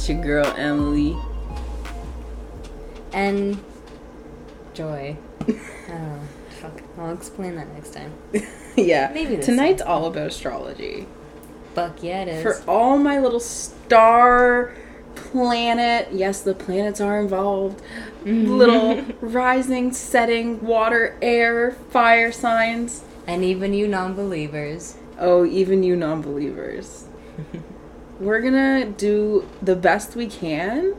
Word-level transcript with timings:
It's 0.00 0.08
your 0.08 0.22
girl 0.22 0.46
Emily. 0.56 1.14
And 3.12 3.62
Joy. 4.72 5.18
oh, 5.50 6.20
fuck. 6.58 6.80
I'll 6.96 7.12
explain 7.12 7.54
that 7.56 7.70
next 7.74 7.92
time. 7.92 8.10
yeah. 8.78 9.10
Maybe 9.12 9.36
this 9.36 9.44
Tonight's 9.44 9.82
all 9.82 10.06
about 10.06 10.28
astrology. 10.28 11.06
Fuck 11.74 12.02
yeah, 12.02 12.22
it 12.22 12.28
is. 12.28 12.42
For 12.42 12.62
all 12.66 12.96
my 12.96 13.20
little 13.20 13.40
star 13.40 14.74
planet, 15.16 16.08
yes, 16.12 16.40
the 16.40 16.54
planets 16.54 17.02
are 17.02 17.20
involved. 17.20 17.82
Mm. 18.24 18.56
little 18.56 19.04
rising, 19.20 19.92
setting, 19.92 20.62
water, 20.62 21.18
air, 21.20 21.72
fire 21.90 22.32
signs. 22.32 23.04
and 23.26 23.44
even 23.44 23.74
you 23.74 23.86
non 23.86 24.14
believers. 24.14 24.96
Oh, 25.18 25.44
even 25.44 25.82
you 25.82 25.94
non 25.94 26.22
believers. 26.22 27.04
We're 28.20 28.40
gonna 28.40 28.84
do 28.84 29.48
the 29.62 29.74
best 29.74 30.14
we 30.14 30.26
can 30.26 30.94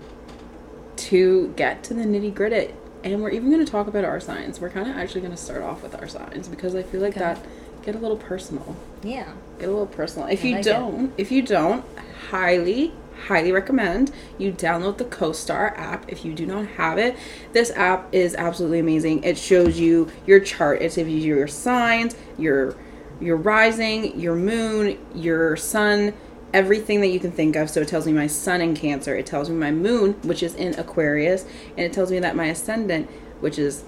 to 0.97 1.53
get 1.55 1.83
to 1.85 1.93
the 1.93 2.03
nitty 2.03 2.33
gritty. 2.33 2.73
And 3.03 3.21
we're 3.21 3.29
even 3.29 3.51
gonna 3.51 3.65
talk 3.65 3.87
about 3.87 4.03
our 4.03 4.19
signs. 4.19 4.59
We're 4.59 4.69
kind 4.69 4.89
of 4.89 4.97
actually 4.97 5.21
gonna 5.21 5.37
start 5.37 5.61
off 5.61 5.83
with 5.83 5.95
our 5.95 6.07
signs 6.07 6.47
because 6.47 6.75
I 6.75 6.81
feel 6.83 6.99
like 7.01 7.11
Okay. 7.11 7.19
that 7.19 7.39
get 7.83 7.95
a 7.95 7.99
little 7.99 8.17
personal. 8.17 8.75
Yeah. 9.03 9.27
Get 9.59 9.69
a 9.69 9.71
little 9.71 9.85
personal. 9.87 10.27
If 10.27 10.43
I 10.43 10.47
you 10.47 10.55
like 10.55 10.65
don't, 10.65 11.13
if 11.17 11.31
you 11.31 11.41
don't, 11.43 11.83
highly, 12.29 12.93
highly 13.27 13.51
recommend 13.51 14.11
you 14.39 14.51
download 14.51 14.97
the 14.97 15.05
CoStar 15.05 15.77
app. 15.77 16.11
If 16.11 16.25
you 16.25 16.33
do 16.33 16.45
not 16.47 16.65
have 16.69 16.97
it, 16.97 17.15
this 17.53 17.71
app 17.71 18.07
is 18.11 18.33
absolutely 18.35 18.79
amazing. 18.79 19.23
It 19.23 19.37
shows 19.37 19.79
you 19.79 20.09
your 20.25 20.39
chart. 20.39 20.81
It 20.81 20.95
gives 20.95 21.09
you 21.09 21.35
your 21.35 21.47
signs, 21.47 22.15
your 22.37 22.75
your 23.19 23.37
rising, 23.37 24.19
your 24.19 24.35
moon, 24.35 24.97
your 25.13 25.55
sun, 25.55 26.13
everything 26.53 27.01
that 27.01 27.07
you 27.07 27.19
can 27.19 27.31
think 27.31 27.55
of. 27.55 27.69
So 27.69 27.81
it 27.81 27.87
tells 27.87 28.05
me 28.05 28.13
my 28.13 28.27
sun 28.27 28.61
in 28.61 28.75
Cancer. 28.75 29.15
It 29.15 29.25
tells 29.25 29.49
me 29.49 29.55
my 29.55 29.71
moon, 29.71 30.13
which 30.23 30.43
is 30.43 30.55
in 30.55 30.77
Aquarius, 30.79 31.45
and 31.77 31.79
it 31.79 31.93
tells 31.93 32.11
me 32.11 32.19
that 32.19 32.35
my 32.35 32.47
ascendant, 32.47 33.09
which 33.39 33.57
is 33.57 33.83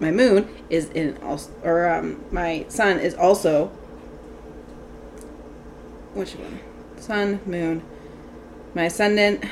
my 0.00 0.10
moon, 0.10 0.48
is 0.70 0.90
in 0.90 1.16
also, 1.22 1.52
or 1.62 1.88
um, 1.88 2.24
my 2.30 2.66
sun 2.68 2.98
is 2.98 3.14
also 3.14 3.70
which 6.14 6.32
one? 6.36 6.60
Sun, 6.96 7.40
moon. 7.44 7.82
My 8.74 8.84
ascendant 8.84 9.44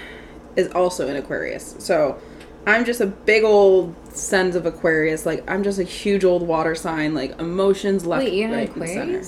is 0.57 0.69
also 0.73 1.09
in 1.09 1.17
Aquarius. 1.17 1.75
So 1.79 2.21
I'm 2.67 2.85
just 2.85 3.01
a 3.01 3.07
big 3.07 3.43
old 3.43 3.95
sense 4.15 4.55
of 4.55 4.65
Aquarius. 4.65 5.27
Like 5.27 5.49
I'm 5.51 5.63
just 5.63 5.79
a 5.79 5.85
huge 5.85 6.25
old 6.25 6.43
water 6.43 6.75
sign. 6.75 7.15
Like 7.15 7.39
emotions 7.41 8.07
left, 8.07 8.25
Wait, 8.25 8.47
right, 8.47 8.77
and 8.77 8.89
center. 8.89 9.25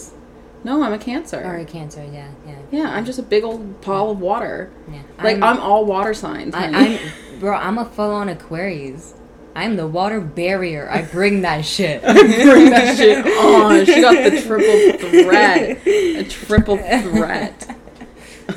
No, 0.64 0.82
I'm 0.82 0.94
a 0.94 0.98
Cancer. 0.98 1.42
Oh, 1.44 1.50
or 1.50 1.56
a 1.56 1.64
Cancer, 1.64 2.04
yeah, 2.10 2.30
yeah. 2.46 2.58
Yeah, 2.72 2.90
I'm 2.90 3.04
just 3.04 3.18
a 3.18 3.22
big 3.22 3.44
old 3.44 3.82
ball 3.82 4.10
of 4.10 4.18
water. 4.18 4.72
Yeah. 4.90 5.02
Like 5.22 5.40
I'm, 5.42 5.60
all 5.60 5.84
water 5.84 6.14
signs. 6.14 6.54
I. 6.54 6.66
I'm, 6.66 6.98
bro, 7.38 7.54
I'm 7.54 7.78
a 7.78 7.84
full 7.84 8.10
on 8.10 8.28
Aquarius. 8.28 9.14
I'm 9.54 9.76
the 9.76 9.86
water 9.86 10.20
bearer. 10.20 10.90
I 10.90 11.02
bring 11.02 11.42
that 11.42 11.64
shit. 11.64 12.02
bring 12.02 12.70
that 12.70 12.96
shit 12.96 13.24
on. 13.26 13.84
She 13.86 14.00
got 14.00 14.30
the 14.30 14.42
triple 14.42 15.22
threat. 15.22 15.86
A 15.86 16.24
triple 16.24 16.78
threat. 16.78 17.76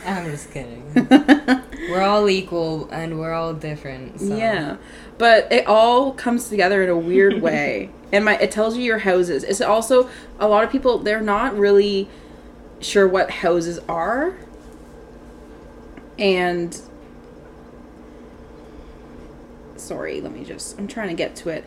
I'm 0.05 0.31
just 0.31 0.51
kidding. 0.51 0.83
We're 1.89 2.01
all 2.01 2.29
equal 2.29 2.89
and 2.89 3.19
we're 3.19 3.33
all 3.33 3.53
different. 3.53 4.19
So. 4.19 4.35
Yeah, 4.35 4.77
but 5.17 5.51
it 5.51 5.67
all 5.67 6.13
comes 6.13 6.49
together 6.49 6.83
in 6.83 6.89
a 6.89 6.97
weird 6.97 7.41
way, 7.41 7.89
and 8.11 8.25
my 8.25 8.37
it 8.37 8.51
tells 8.51 8.77
you 8.77 8.83
your 8.83 8.99
houses. 8.99 9.43
It's 9.43 9.61
also 9.61 10.09
a 10.39 10.47
lot 10.47 10.63
of 10.63 10.71
people 10.71 10.99
they're 10.99 11.21
not 11.21 11.57
really 11.57 12.07
sure 12.79 13.07
what 13.07 13.29
houses 13.31 13.79
are, 13.89 14.37
and 16.17 16.79
sorry, 19.75 20.21
let 20.21 20.31
me 20.31 20.43
just 20.43 20.77
I'm 20.79 20.87
trying 20.87 21.09
to 21.09 21.15
get 21.15 21.35
to 21.37 21.49
it. 21.49 21.65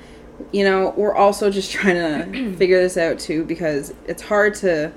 You 0.52 0.64
know, 0.64 0.94
we're 0.96 1.14
also 1.14 1.50
just 1.50 1.70
trying 1.72 1.96
to 1.96 2.54
figure 2.56 2.80
this 2.80 2.96
out 2.96 3.18
too 3.18 3.44
because 3.44 3.94
it's 4.06 4.22
hard 4.22 4.54
to 4.56 4.92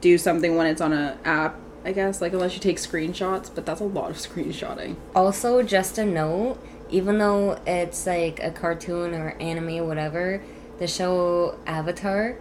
do 0.00 0.18
something 0.18 0.56
when 0.56 0.66
it's 0.66 0.80
on 0.80 0.92
a 0.92 1.18
app. 1.24 1.56
I 1.84 1.92
guess 1.92 2.20
like 2.20 2.32
unless 2.32 2.54
you 2.54 2.60
take 2.60 2.78
screenshots, 2.78 3.48
but 3.54 3.64
that's 3.64 3.80
a 3.80 3.84
lot 3.84 4.10
of 4.10 4.16
screenshotting. 4.16 4.96
Also, 5.14 5.62
just 5.62 5.98
a 5.98 6.04
note, 6.04 6.58
even 6.90 7.18
though 7.18 7.60
it's 7.66 8.06
like 8.06 8.40
a 8.42 8.50
cartoon 8.50 9.14
or 9.14 9.36
anime 9.40 9.78
or 9.78 9.84
whatever, 9.84 10.42
the 10.78 10.86
show 10.86 11.58
Avatar 11.66 12.36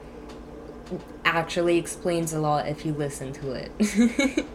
actually 1.24 1.78
explains 1.78 2.34
a 2.34 2.40
lot 2.40 2.68
if 2.68 2.86
you 2.86 2.94
listen 2.94 3.34
to 3.34 3.52
it. 3.54 4.46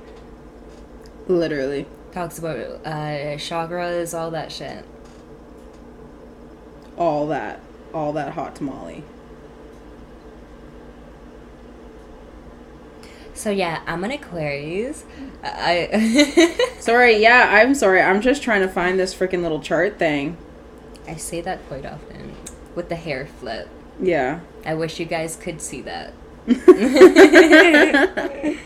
Literally. 1.29 1.87
Talks 2.13 2.39
about 2.39 2.57
uh, 2.85 3.37
chakras, 3.37 4.19
all 4.19 4.31
that 4.33 4.51
shit. 4.53 4.85
all 6.99 7.27
that 7.29 7.61
all 7.95 8.13
that 8.13 8.35
hot 8.35 8.55
tamale 8.55 9.03
So 13.33 13.51
yeah, 13.51 13.81
I'm 13.87 14.05
an 14.05 14.11
Aquarius. 14.11 15.05
I 15.43 16.55
sorry 16.81 17.17
yeah 17.19 17.49
i'm 17.51 17.75
sorry 17.75 18.01
i'm 18.03 18.21
just 18.21 18.43
trying 18.43 18.61
to 18.61 18.69
find 18.69 18.99
this 18.99 19.15
freaking 19.15 19.41
little 19.43 19.61
chart 19.61 19.99
thing 19.99 20.37
I 21.09 21.17
say 21.17 21.41
that 21.41 21.67
quite 21.67 21.87
often 21.87 22.30
with 22.75 22.89
the 22.89 22.97
hair 22.97 23.27
flip. 23.27 23.69
yeah 24.01 24.41
I 24.65 24.75
wish 24.75 25.01
you 25.01 25.07
guys 25.07 25.37
could 25.37 25.61
see 25.61 25.83
that. 25.83 26.13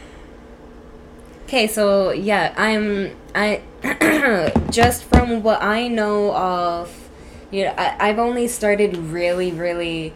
Okay, 1.54 1.66
so 1.66 2.10
yeah, 2.10 2.54
I'm 2.56 3.14
I 3.34 3.60
just 4.70 5.04
from 5.04 5.42
what 5.42 5.62
I 5.62 5.88
know 5.88 6.34
of, 6.34 7.10
you 7.50 7.64
know, 7.64 7.74
I, 7.76 8.08
I've 8.08 8.18
only 8.18 8.48
started 8.48 8.96
really, 8.96 9.52
really 9.52 10.14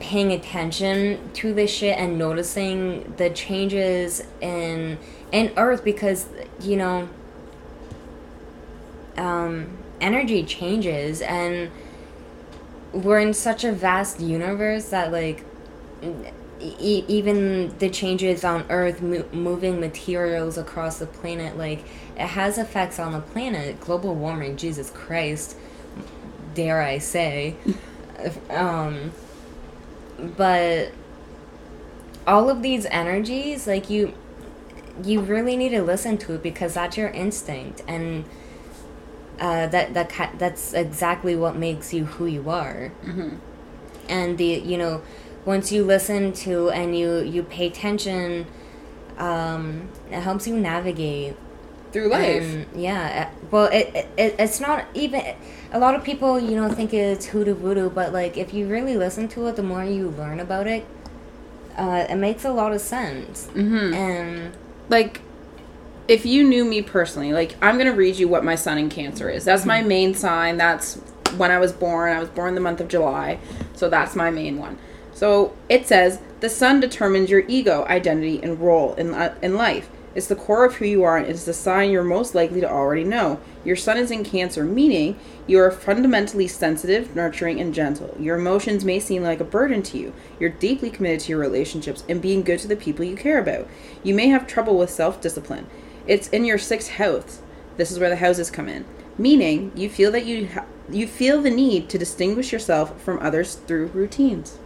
paying 0.00 0.32
attention 0.32 1.30
to 1.34 1.52
this 1.52 1.70
shit 1.70 1.98
and 1.98 2.18
noticing 2.18 3.12
the 3.18 3.28
changes 3.28 4.24
in 4.40 4.98
in 5.30 5.52
Earth 5.58 5.84
because 5.84 6.26
you 6.58 6.76
know, 6.76 7.10
um, 9.18 9.76
energy 10.00 10.42
changes 10.42 11.20
and 11.20 11.70
we're 12.92 13.20
in 13.20 13.34
such 13.34 13.64
a 13.64 13.72
vast 13.72 14.20
universe 14.20 14.90
that 14.90 15.12
like 15.12 15.44
e- 16.60 17.04
even 17.08 17.76
the 17.78 17.88
changes 17.88 18.44
on 18.44 18.64
earth 18.70 19.00
mo- 19.00 19.28
moving 19.32 19.80
materials 19.80 20.58
across 20.58 20.98
the 20.98 21.06
planet 21.06 21.56
like 21.56 21.80
it 22.16 22.26
has 22.26 22.58
effects 22.58 22.98
on 22.98 23.12
the 23.12 23.20
planet. 23.20 23.80
Global 23.80 24.14
warming 24.14 24.56
jesus 24.56 24.90
christ 24.90 25.56
dare 26.54 26.82
i 26.82 26.98
say. 26.98 27.56
Um 28.50 29.12
but 30.36 30.92
all 32.26 32.50
of 32.50 32.60
these 32.60 32.84
energies 32.90 33.66
like 33.66 33.88
you 33.88 34.12
you 35.04 35.20
really 35.20 35.56
need 35.56 35.70
to 35.70 35.82
listen 35.82 36.18
to 36.18 36.34
it 36.34 36.42
because 36.42 36.74
that's 36.74 36.96
your 36.96 37.08
instinct. 37.08 37.82
And 37.86 38.24
uh, 39.40 39.66
that 39.68 39.94
that 39.94 40.08
ca- 40.10 40.32
that's 40.38 40.72
exactly 40.74 41.34
what 41.34 41.56
makes 41.56 41.92
you 41.94 42.04
who 42.04 42.26
you 42.26 42.48
are. 42.50 42.92
And 44.08 44.38
the 44.38 44.44
you 44.44 44.76
know 44.78 45.02
once 45.44 45.72
you 45.72 45.84
listen 45.84 46.32
to 46.44 46.70
and 46.70 46.96
you 46.96 47.20
you 47.20 47.42
pay 47.42 47.66
attention 47.68 48.46
um 49.18 49.88
it 50.10 50.20
helps 50.20 50.46
you 50.46 50.56
navigate 50.56 51.36
through 51.92 52.08
life. 52.08 52.66
yeah 52.74 53.30
uh, 53.32 53.46
well 53.50 53.66
it, 53.66 53.90
it- 53.94 54.08
it 54.16 54.34
it's 54.38 54.60
not 54.60 54.84
even 54.94 55.22
a 55.72 55.78
lot 55.78 55.94
of 55.94 56.04
people 56.04 56.38
you 56.38 56.54
know 56.56 56.68
think 56.68 56.92
it's 56.92 57.26
hoodoo 57.26 57.54
voodoo 57.54 57.88
but 57.90 58.12
like 58.12 58.36
if 58.36 58.52
you 58.54 58.66
really 58.66 58.96
listen 58.96 59.28
to 59.28 59.46
it 59.46 59.56
the 59.56 59.62
more 59.62 59.84
you 59.84 60.10
learn 60.10 60.40
about 60.40 60.66
it 60.66 60.84
uh, 61.76 62.06
it 62.10 62.16
makes 62.16 62.44
a 62.44 62.50
lot 62.52 62.72
of 62.72 62.80
sense. 62.80 63.48
Mm-hmm. 63.54 63.94
and 63.94 64.52
like 64.90 65.20
if 66.10 66.26
you 66.26 66.42
knew 66.42 66.64
me 66.64 66.82
personally 66.82 67.32
like 67.32 67.54
i'm 67.62 67.78
gonna 67.78 67.92
read 67.92 68.16
you 68.16 68.26
what 68.26 68.44
my 68.44 68.56
sun 68.56 68.76
in 68.78 68.90
cancer 68.90 69.30
is. 69.30 69.44
That's 69.44 69.64
my 69.64 69.78
mm-hmm. 69.78 69.88
main 69.88 70.14
sign. 70.14 70.56
That's 70.56 70.96
when 71.36 71.52
i 71.52 71.58
was 71.58 71.72
born. 71.72 72.12
I 72.12 72.18
was 72.18 72.28
born 72.28 72.56
the 72.56 72.60
month 72.60 72.80
of 72.80 72.88
july. 72.88 73.38
So 73.74 73.88
that's 73.88 74.16
my 74.16 74.28
main 74.28 74.58
one. 74.58 74.76
So 75.14 75.54
it 75.68 75.86
says 75.86 76.18
the 76.40 76.50
sun 76.50 76.80
determines 76.80 77.30
your 77.30 77.44
ego 77.46 77.84
identity 77.84 78.42
and 78.42 78.58
role 78.58 78.94
in, 78.94 79.12
li- 79.12 79.30
in 79.40 79.54
life. 79.54 79.88
It's 80.12 80.26
the 80.26 80.34
core 80.34 80.64
of 80.64 80.74
who 80.74 80.84
you 80.84 81.04
are 81.04 81.16
and 81.16 81.28
it's 81.28 81.44
the 81.44 81.52
sign 81.52 81.92
you're 81.92 82.02
most 82.02 82.34
likely 82.34 82.60
to 82.60 82.68
already 82.68 83.04
know. 83.04 83.38
Your 83.64 83.76
sun 83.76 83.96
is 83.96 84.10
in 84.10 84.24
cancer 84.24 84.64
meaning 84.64 85.16
you 85.46 85.60
are 85.60 85.70
fundamentally 85.70 86.48
sensitive 86.48 87.14
nurturing 87.14 87.60
and 87.60 87.72
gentle. 87.72 88.16
Your 88.18 88.36
emotions 88.36 88.84
may 88.84 88.98
seem 88.98 89.22
like 89.22 89.38
a 89.38 89.44
burden 89.44 89.84
to 89.84 89.98
you. 89.98 90.12
You're 90.40 90.50
deeply 90.50 90.90
committed 90.90 91.20
to 91.20 91.28
your 91.28 91.38
relationships 91.38 92.02
and 92.08 92.20
being 92.20 92.42
good 92.42 92.58
to 92.60 92.68
the 92.68 92.74
people 92.74 93.04
you 93.04 93.14
care 93.14 93.38
about. 93.38 93.68
You 94.02 94.16
may 94.16 94.26
have 94.26 94.48
trouble 94.48 94.76
with 94.76 94.90
self-discipline 94.90 95.68
it's 96.10 96.28
in 96.28 96.44
your 96.44 96.58
sixth 96.58 96.90
house. 96.90 97.40
This 97.76 97.92
is 97.92 98.00
where 98.00 98.10
the 98.10 98.16
houses 98.16 98.50
come 98.50 98.68
in. 98.68 98.84
Meaning, 99.16 99.70
you 99.76 99.88
feel 99.88 100.10
that 100.10 100.26
you 100.26 100.48
ha- 100.48 100.66
you 100.90 101.06
feel 101.06 101.40
the 101.40 101.50
need 101.50 101.88
to 101.90 101.98
distinguish 101.98 102.52
yourself 102.52 103.00
from 103.00 103.20
others 103.20 103.54
through 103.54 103.86
routines. 103.88 104.58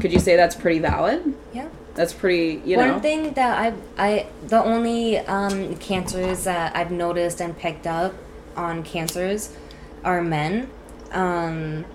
Could 0.00 0.12
you 0.12 0.18
say 0.18 0.36
that's 0.36 0.54
pretty 0.54 0.78
valid? 0.78 1.34
yeah 1.54 1.68
That's 1.94 2.12
pretty, 2.12 2.60
you 2.64 2.76
One 2.76 2.86
know. 2.86 2.92
One 2.94 3.02
thing 3.02 3.32
that 3.32 3.58
I 3.58 3.74
I 3.96 4.26
the 4.46 4.62
only 4.62 5.18
um, 5.18 5.76
cancers 5.76 6.44
that 6.44 6.76
I've 6.76 6.90
noticed 6.90 7.40
and 7.40 7.56
picked 7.56 7.86
up 7.86 8.12
on 8.54 8.82
cancers 8.82 9.56
are 10.04 10.20
men. 10.22 10.68
Um, 11.12 11.86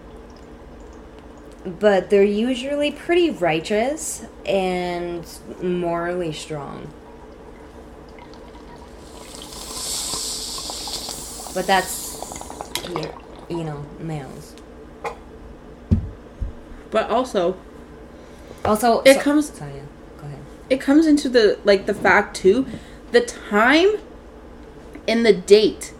but 1.65 2.09
they're 2.09 2.23
usually 2.23 2.91
pretty 2.91 3.29
righteous 3.29 4.25
and 4.45 5.23
morally 5.61 6.33
strong. 6.33 6.91
But 11.55 11.65
that's 11.65 12.21
you 13.49 13.63
know, 13.63 13.83
males. 13.99 14.53
But 16.91 17.09
also, 17.09 17.55
Also 18.63 19.01
It 19.05 19.15
so- 19.15 19.21
comes- 19.21 19.49
sorry, 19.53 19.71
yeah, 19.75 19.81
go 20.19 20.25
ahead. 20.27 20.39
it 20.69 20.81
comes 20.81 21.05
into 21.05 21.29
the 21.29 21.57
like 21.65 21.85
the 21.85 21.93
fact 21.93 22.35
too 22.35 22.65
the 23.11 23.21
time 23.21 23.89
and 25.07 25.23
the 25.25 25.33
date 25.33 25.93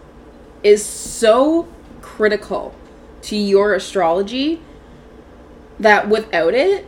is 0.64 0.84
so 0.84 1.68
critical 2.02 2.74
to 3.22 3.36
your 3.36 3.76
astrology 3.76 4.62
that 5.80 6.10
without 6.10 6.56
it 6.56 6.88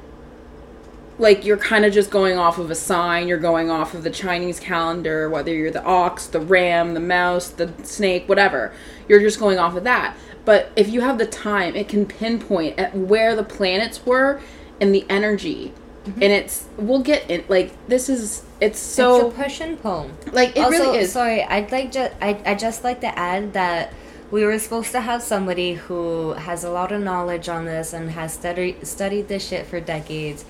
like 1.20 1.44
you're 1.46 1.58
kind 1.58 1.86
of 1.86 1.94
just 1.94 2.10
going 2.12 2.38
off 2.38 2.58
of 2.58 2.70
a 2.70 2.76
sign. 2.76 3.28
You're 3.28 3.38
going 3.40 3.70
off 3.70 3.94
of 3.94 4.04
the 4.04 4.10
chinese 4.10 4.60
calendar 4.60 5.30
whether 5.30 5.54
you're 5.54 5.72
the 5.72 5.84
ox 5.84 6.28
the 6.28 6.40
ram 6.40 6.94
the 6.94 7.00
mouse 7.00 7.50
the 7.50 7.74
snake 7.84 8.28
whatever. 8.28 8.74
You're 9.08 9.22
just 9.22 9.40
going 9.40 9.58
off 9.58 9.76
of 9.76 9.84
that. 9.84 10.16
But 10.46 10.72
if 10.76 10.90
you 10.90 11.02
have 11.02 11.18
the 11.18 11.26
time 11.26 11.76
it 11.76 11.88
can 11.88 12.06
pinpoint 12.06 12.80
at 12.80 12.96
where 12.96 13.36
the 13.36 13.44
planets 13.44 14.06
were 14.06 14.42
and 14.80 14.94
the 14.94 15.06
energy. 15.10 15.74
Mm-hmm. 16.06 16.24
And 16.24 16.32
it's 16.32 16.66
we'll 16.78 17.02
get 17.02 17.30
in 17.30 17.44
like 17.50 17.74
this 17.88 18.08
is 18.08 18.44
it's 18.62 18.80
so 18.80 19.28
it's 19.28 19.38
a 19.38 19.44
push 19.44 19.62
and 19.62 19.82
pull. 19.82 20.10
like 20.32 20.56
it 20.56 20.60
also, 20.60 20.70
really 20.72 21.00
is. 21.00 21.12
sorry, 21.12 21.44
I'd 21.44 21.72
like 21.72 21.92
just 21.92 22.14
I 22.22 22.40
I 22.46 22.56
just 22.56 22.84
like 22.84 23.02
to 23.02 23.20
add 23.20 23.54
that 23.54 23.94
we 24.32 24.44
were 24.44 24.58
supposed 24.60 24.92
to 24.92 25.02
have 25.02 25.22
somebody 25.22 25.74
who 25.74 26.34
has 26.34 26.64
a 26.64 26.70
lot 26.70 26.92
of 26.92 27.02
knowledge 27.02 27.50
on 27.50 27.66
this 27.66 27.94
and 27.94 28.12
has 28.12 28.34
studied 28.34 28.86
studied 28.86 29.28
this 29.28 29.48
shit 29.48 29.66
for 29.66 29.80
decades, 29.80 30.46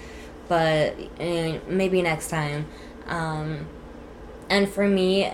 but 0.48 0.96
eh, 1.20 1.60
maybe 1.68 2.02
next 2.02 2.30
time. 2.30 2.68
Um, 3.08 3.68
and 4.50 4.70
for 4.70 4.88
me, 4.88 5.32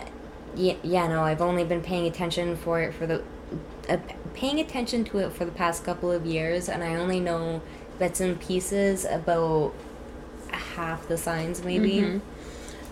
yeah, 0.55 0.75
yeah, 0.83 1.07
no, 1.07 1.23
I've 1.23 1.41
only 1.41 1.63
been 1.63 1.81
paying 1.81 2.05
attention 2.07 2.55
for 2.55 2.81
it 2.81 2.93
for 2.93 3.07
the 3.07 3.23
uh, 3.89 3.97
paying 4.33 4.59
attention 4.59 5.03
to 5.05 5.19
it 5.19 5.33
for 5.33 5.45
the 5.45 5.51
past 5.51 5.83
couple 5.83 6.11
of 6.11 6.25
years, 6.25 6.69
and 6.69 6.83
I 6.83 6.95
only 6.95 7.19
know 7.19 7.61
bits 7.99 8.19
and 8.19 8.39
pieces 8.39 9.05
about 9.05 9.73
half 10.51 11.07
the 11.07 11.17
signs, 11.17 11.63
maybe. 11.63 12.01
Mhm. 12.01 12.21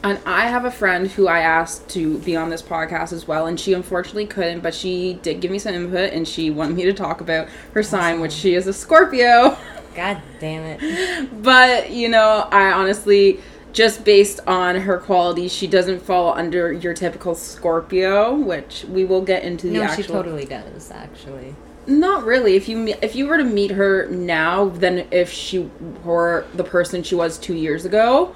And 0.03 0.17
I 0.25 0.47
have 0.47 0.65
a 0.65 0.71
friend 0.71 1.07
who 1.11 1.27
I 1.27 1.39
asked 1.39 1.87
to 1.89 2.17
be 2.19 2.35
on 2.35 2.49
this 2.49 2.63
podcast 2.63 3.13
as 3.13 3.27
well, 3.27 3.45
and 3.45 3.59
she 3.59 3.73
unfortunately 3.73 4.25
couldn't, 4.25 4.61
but 4.61 4.73
she 4.73 5.19
did 5.21 5.41
give 5.41 5.51
me 5.51 5.59
some 5.59 5.75
input 5.75 6.11
and 6.11 6.27
she 6.27 6.49
wanted 6.49 6.75
me 6.75 6.83
to 6.85 6.93
talk 6.93 7.21
about 7.21 7.47
her 7.73 7.83
sign, 7.83 8.19
which 8.19 8.31
she 8.31 8.55
is 8.55 8.65
a 8.65 8.73
Scorpio. 8.73 9.57
God 9.95 10.21
damn 10.39 10.63
it. 10.63 11.43
but, 11.43 11.91
you 11.91 12.09
know, 12.09 12.47
I 12.51 12.71
honestly, 12.71 13.39
just 13.73 14.03
based 14.03 14.39
on 14.47 14.75
her 14.75 14.97
qualities, 14.97 15.51
she 15.53 15.67
doesn't 15.67 16.01
fall 16.01 16.33
under 16.33 16.71
your 16.71 16.93
typical 16.93 17.35
Scorpio, 17.35 18.35
which 18.35 18.85
we 18.85 19.05
will 19.05 19.21
get 19.21 19.43
into 19.43 19.67
the 19.67 19.73
No, 19.73 19.83
actual. 19.83 20.03
she 20.03 20.09
totally 20.09 20.45
does, 20.45 20.91
actually. 20.91 21.55
Not 21.87 22.23
really. 22.25 22.55
If 22.55 22.69
you 22.69 22.93
if 23.01 23.15
you 23.15 23.25
were 23.27 23.37
to 23.37 23.43
meet 23.43 23.71
her 23.71 24.07
now, 24.07 24.69
then 24.69 25.07
if 25.09 25.31
she 25.31 25.69
were 26.03 26.45
the 26.53 26.63
person 26.63 27.01
she 27.01 27.15
was 27.15 27.39
two 27.39 27.55
years 27.55 27.85
ago, 27.85 28.35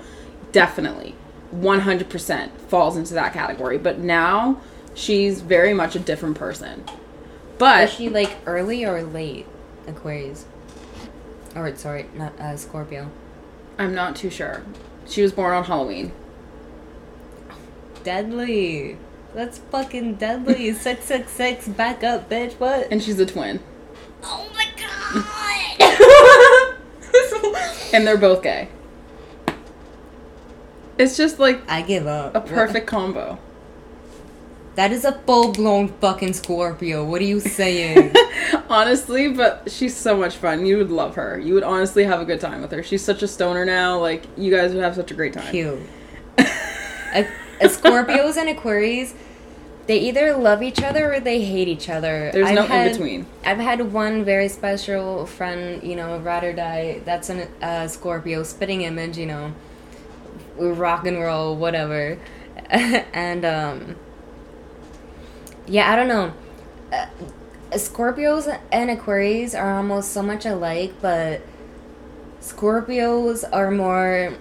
definitely, 0.52 1.14
one 1.52 1.82
hundred 1.82 2.10
percent 2.10 2.52
falls 2.70 2.98
into 2.98 3.14
that 3.14 3.34
category. 3.34 3.78
But 3.78 4.00
now 4.00 4.60
she's 4.96 5.42
very 5.42 5.76
much 5.76 5.96
a 5.96 6.00
different 6.00 6.38
person. 6.38 6.86
But 7.60 7.84
Is 7.84 7.94
she 7.94 8.10
like 8.10 8.36
early 8.48 8.84
or 8.84 9.04
late 9.04 9.46
Aquarius? 9.88 10.46
Or 11.56 11.74
sorry, 11.76 12.06
not 12.14 12.38
uh, 12.40 12.58
Scorpio. 12.58 13.10
I'm 13.78 13.96
not 13.96 14.16
too 14.16 14.30
sure. 14.30 14.64
She 15.08 15.22
was 15.22 15.32
born 15.32 15.54
on 15.54 15.64
Halloween. 15.64 16.12
Deadly. 18.04 18.98
That's 19.34 19.58
fucking 19.58 20.16
deadly. 20.16 20.74
six 20.74 21.06
six 21.06 21.32
six. 21.32 21.68
Back 21.68 22.04
up, 22.04 22.30
bitch. 22.30 22.54
What? 22.54 22.88
And 22.92 23.02
she's 23.02 23.20
a 23.20 23.26
twin. 23.26 23.60
Oh 24.24 24.48
my 24.54 24.66
god. 24.78 24.86
and 27.94 28.06
they're 28.08 28.18
both 28.18 28.44
gay. 28.44 28.70
It's 30.98 31.18
just 31.18 31.40
like 31.40 31.62
I 31.70 31.82
give 31.82 32.08
up. 32.08 32.36
a 32.36 32.42
perfect 32.42 32.88
combo. 32.88 33.38
That 34.76 34.92
is 34.92 35.06
a 35.06 35.14
full 35.14 35.54
blown 35.54 35.88
fucking 35.88 36.34
Scorpio. 36.34 37.06
What 37.06 37.22
are 37.22 37.26
you 37.26 37.40
saying? 37.40 38.14
honestly, 38.70 39.30
but 39.30 39.72
she's 39.72 39.96
so 39.96 40.18
much 40.18 40.36
fun. 40.36 40.66
You 40.66 40.78
would 40.78 40.92
love 40.92 41.16
her. 41.16 41.40
You 41.40 41.54
would 41.54 41.64
honestly 41.64 42.04
have 42.04 42.22
a 42.22 42.26
good 42.26 42.40
time 42.40 42.62
with 42.62 42.72
her. 42.72 42.84
She's 42.84 43.04
such 43.04 43.24
a 43.24 43.28
stoner 43.28 43.66
now. 43.66 44.00
Like 44.00 44.26
you 44.38 44.52
guys 44.52 44.74
would 44.74 44.84
have 44.84 44.96
such 44.96 45.12
a 45.12 45.14
great 45.14 45.34
time. 45.34 45.52
Cute. 45.52 45.80
A, 47.14 47.22
a 47.62 47.68
Scorpios 47.70 48.36
and 48.36 48.50
Aquarius, 48.50 49.14
they 49.88 50.00
either 50.00 50.36
love 50.36 50.62
each 50.62 50.84
other 50.84 51.14
or 51.14 51.22
they 51.22 51.46
hate 51.46 51.70
each 51.70 51.88
other. 51.88 52.30
There's 52.34 52.48
I've 52.48 52.56
no 52.56 52.64
had- 52.64 52.88
in 52.88 52.92
between. 52.92 53.26
I've 53.46 53.58
had 53.60 53.94
one 53.94 54.26
very 54.26 54.50
special 54.50 55.26
friend, 55.26 55.82
you 55.82 55.96
know, 55.96 56.18
ride 56.20 56.44
or 56.44 56.52
die. 56.52 57.00
That's 57.06 57.30
a 57.30 57.48
uh, 57.62 57.88
Scorpio 57.88 58.44
spitting 58.44 58.82
image, 58.82 59.18
you 59.18 59.28
know, 59.28 59.54
rock 60.58 61.08
and 61.08 61.22
roll, 61.22 61.56
whatever. 61.56 62.20
and 62.70 63.46
um, 63.46 63.96
yeah, 65.68 65.92
I 65.92 65.96
don't 65.96 66.08
know. 66.08 66.34
Uh, 66.92 67.08
Scorpios 67.72 68.60
and 68.72 68.90
Aquarius 68.90 69.54
are 69.54 69.78
almost 69.78 70.12
so 70.12 70.22
much 70.22 70.46
alike, 70.46 70.94
but 71.02 71.42
Scorpios 72.42 73.44
are 73.52 73.72
more 73.72 74.36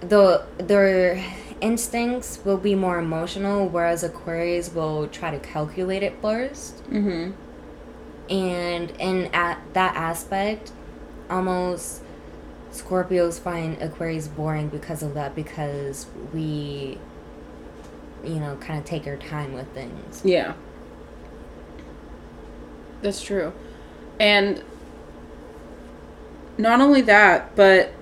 the 0.00 0.44
their 0.58 1.22
instincts 1.60 2.38
will 2.44 2.58
be 2.58 2.74
more 2.74 2.98
emotional, 2.98 3.68
whereas 3.68 4.04
Aquarius 4.04 4.72
will 4.72 5.08
try 5.08 5.30
to 5.30 5.38
calculate 5.38 6.02
it 6.02 6.14
first 6.20 6.82
Mm-hmm. 6.90 7.32
and 8.30 8.90
in 8.98 9.26
at 9.34 9.58
that 9.72 9.96
aspect 9.96 10.72
almost 11.30 12.02
scorpios 12.72 13.40
find 13.40 13.80
aquarius 13.82 14.28
boring 14.28 14.68
because 14.68 15.02
of 15.02 15.14
that 15.14 15.34
because 15.34 16.06
we 16.34 16.98
you 18.26 18.40
know 18.40 18.56
kind 18.56 18.78
of 18.78 18.84
take 18.84 19.06
our 19.06 19.16
time 19.16 19.52
with 19.52 19.68
things 19.72 20.22
Yeah. 20.24 20.54
That's 23.02 23.22
true. 23.22 23.52
And 24.18 24.62
not 26.58 26.80
only 26.80 27.02
that, 27.02 27.54
but 27.54 27.92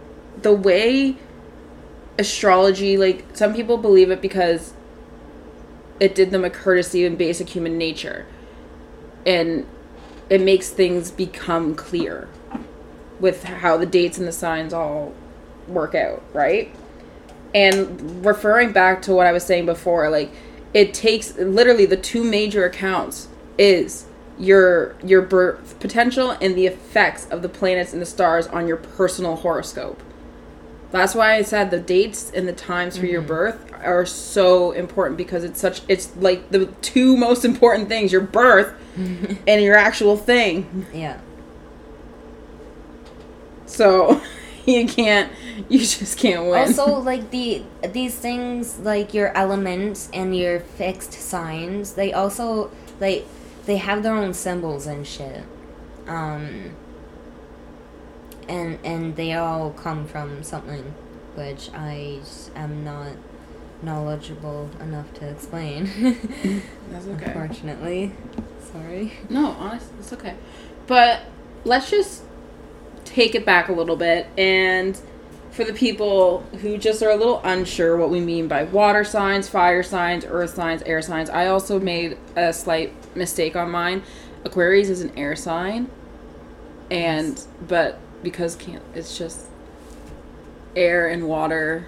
the 0.40 0.52
way 0.52 1.16
astrology, 2.18 2.96
like, 2.96 3.24
some 3.34 3.54
people 3.54 3.76
believe 3.76 4.10
it 4.10 4.22
because 4.22 4.72
it 6.00 6.14
did 6.14 6.30
them 6.30 6.44
a 6.44 6.50
courtesy 6.50 7.04
in 7.04 7.16
basic 7.16 7.48
human 7.50 7.76
nature. 7.76 8.26
And 9.26 9.66
it 10.30 10.40
makes 10.40 10.70
things 10.70 11.10
become 11.10 11.74
clear 11.74 12.28
with 13.20 13.44
how 13.44 13.76
the 13.76 13.86
dates 13.86 14.18
and 14.18 14.26
the 14.26 14.32
signs 14.32 14.72
all 14.72 15.12
work 15.66 15.94
out, 15.94 16.22
right? 16.32 16.74
And 17.54 18.24
referring 18.26 18.72
back 18.72 19.00
to 19.02 19.14
what 19.14 19.26
I 19.26 19.32
was 19.32 19.44
saying 19.44 19.66
before, 19.66 20.10
like 20.10 20.30
it 20.74 20.92
takes 20.92 21.36
literally 21.38 21.86
the 21.86 21.96
two 21.96 22.24
major 22.24 22.64
accounts 22.64 23.28
is 23.56 24.06
your 24.36 24.96
your 25.04 25.22
birth 25.22 25.78
potential 25.78 26.32
and 26.40 26.56
the 26.56 26.66
effects 26.66 27.26
of 27.28 27.42
the 27.42 27.48
planets 27.48 27.92
and 27.92 28.02
the 28.02 28.06
stars 28.06 28.48
on 28.48 28.66
your 28.66 28.76
personal 28.76 29.36
horoscope. 29.36 30.02
That's 30.90 31.14
why 31.14 31.34
I 31.34 31.42
said 31.42 31.70
the 31.70 31.80
dates 31.80 32.30
and 32.34 32.46
the 32.46 32.52
times 32.52 32.98
for 32.98 33.06
your 33.06 33.20
mm-hmm. 33.20 33.28
birth 33.28 33.72
are 33.82 34.06
so 34.06 34.72
important 34.72 35.16
because 35.16 35.44
it's 35.44 35.60
such 35.60 35.82
it's 35.88 36.14
like 36.16 36.50
the 36.50 36.66
two 36.82 37.16
most 37.16 37.44
important 37.44 37.88
things, 37.88 38.10
your 38.10 38.20
birth 38.20 38.74
and 38.96 39.62
your 39.62 39.76
actual 39.76 40.16
thing. 40.16 40.86
yeah 40.92 41.20
So 43.66 44.20
you 44.66 44.86
can't 44.86 45.30
you 45.68 45.78
just 45.78 46.18
can't 46.18 46.44
win. 46.44 46.54
also 46.54 46.98
like 47.00 47.30
the 47.30 47.62
these 47.92 48.14
things 48.14 48.78
like 48.80 49.12
your 49.14 49.36
elements 49.36 50.08
and 50.12 50.36
your 50.36 50.60
fixed 50.60 51.12
signs 51.12 51.94
they 51.94 52.12
also 52.12 52.70
like 53.00 53.26
they 53.66 53.76
have 53.76 54.02
their 54.02 54.14
own 54.14 54.32
symbols 54.34 54.86
and 54.86 55.06
shit 55.06 55.42
um 56.06 56.70
and 58.48 58.78
and 58.84 59.16
they 59.16 59.32
all 59.34 59.70
come 59.72 60.06
from 60.06 60.42
something 60.42 60.94
which 61.34 61.70
i 61.74 62.18
am 62.54 62.84
not 62.84 63.12
knowledgeable 63.82 64.70
enough 64.80 65.12
to 65.14 65.28
explain 65.28 65.84
That's 66.90 67.06
okay. 67.06 67.24
unfortunately 67.26 68.12
sorry 68.72 69.12
No, 69.28 69.50
honestly, 69.52 69.94
it's 70.00 70.12
okay. 70.14 70.34
But 70.86 71.20
let's 71.64 71.90
just 71.90 72.23
take 73.14 73.34
it 73.34 73.46
back 73.46 73.68
a 73.68 73.72
little 73.72 73.94
bit 73.96 74.26
and 74.36 75.00
for 75.52 75.62
the 75.62 75.72
people 75.72 76.40
who 76.62 76.76
just 76.76 77.00
are 77.00 77.10
a 77.10 77.16
little 77.16 77.40
unsure 77.44 77.96
what 77.96 78.10
we 78.10 78.18
mean 78.18 78.48
by 78.48 78.64
water 78.64 79.04
signs, 79.04 79.48
fire 79.48 79.84
signs, 79.84 80.24
earth 80.26 80.54
signs, 80.54 80.82
air 80.82 81.00
signs, 81.00 81.30
I 81.30 81.46
also 81.46 81.78
made 81.78 82.18
a 82.34 82.52
slight 82.52 82.92
mistake 83.16 83.54
on 83.54 83.70
mine. 83.70 84.02
Aquarius 84.44 84.88
is 84.88 85.00
an 85.00 85.16
air 85.16 85.36
sign, 85.36 85.88
and 86.90 87.40
but 87.68 88.00
because 88.24 88.56
can't 88.56 88.82
it's 88.96 89.16
just 89.16 89.46
air 90.74 91.06
and 91.08 91.28
water. 91.28 91.86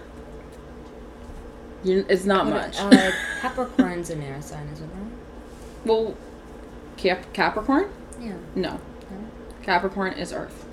You, 1.83 2.07
it's 2.09 2.25
not 2.25 2.47
much. 2.47 2.79
Uh, 2.79 3.11
Capricorn's 3.41 4.11
an 4.11 4.23
air 4.23 4.41
sign, 4.43 4.69
isn't 4.73 4.85
it? 4.85 5.87
well, 5.89 6.17
Cap- 6.97 7.33
Capricorn? 7.33 7.91
Yeah. 8.21 8.35
No. 8.55 8.81
No? 9.11 9.29
Capricorn 9.63 10.13
is 10.13 10.33
earth. 10.33 10.67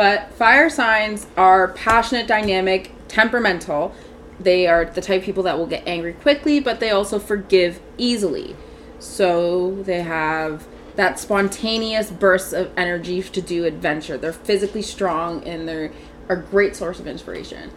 But 0.00 0.32
fire 0.32 0.70
signs 0.70 1.26
are 1.36 1.68
passionate, 1.68 2.26
dynamic, 2.26 2.90
temperamental. 3.06 3.94
They 4.40 4.66
are 4.66 4.86
the 4.86 5.02
type 5.02 5.18
of 5.18 5.26
people 5.26 5.42
that 5.42 5.58
will 5.58 5.66
get 5.66 5.86
angry 5.86 6.14
quickly, 6.14 6.58
but 6.58 6.80
they 6.80 6.88
also 6.88 7.18
forgive 7.18 7.82
easily. 7.98 8.56
So 8.98 9.82
they 9.82 10.00
have 10.00 10.66
that 10.96 11.18
spontaneous 11.18 12.10
bursts 12.10 12.54
of 12.54 12.70
energy 12.78 13.20
to 13.20 13.42
do 13.42 13.66
adventure. 13.66 14.16
They're 14.16 14.32
physically 14.32 14.80
strong 14.80 15.44
and 15.44 15.68
they're 15.68 15.92
a 16.30 16.36
great 16.36 16.76
source 16.76 16.98
of 16.98 17.06
inspiration. 17.06 17.70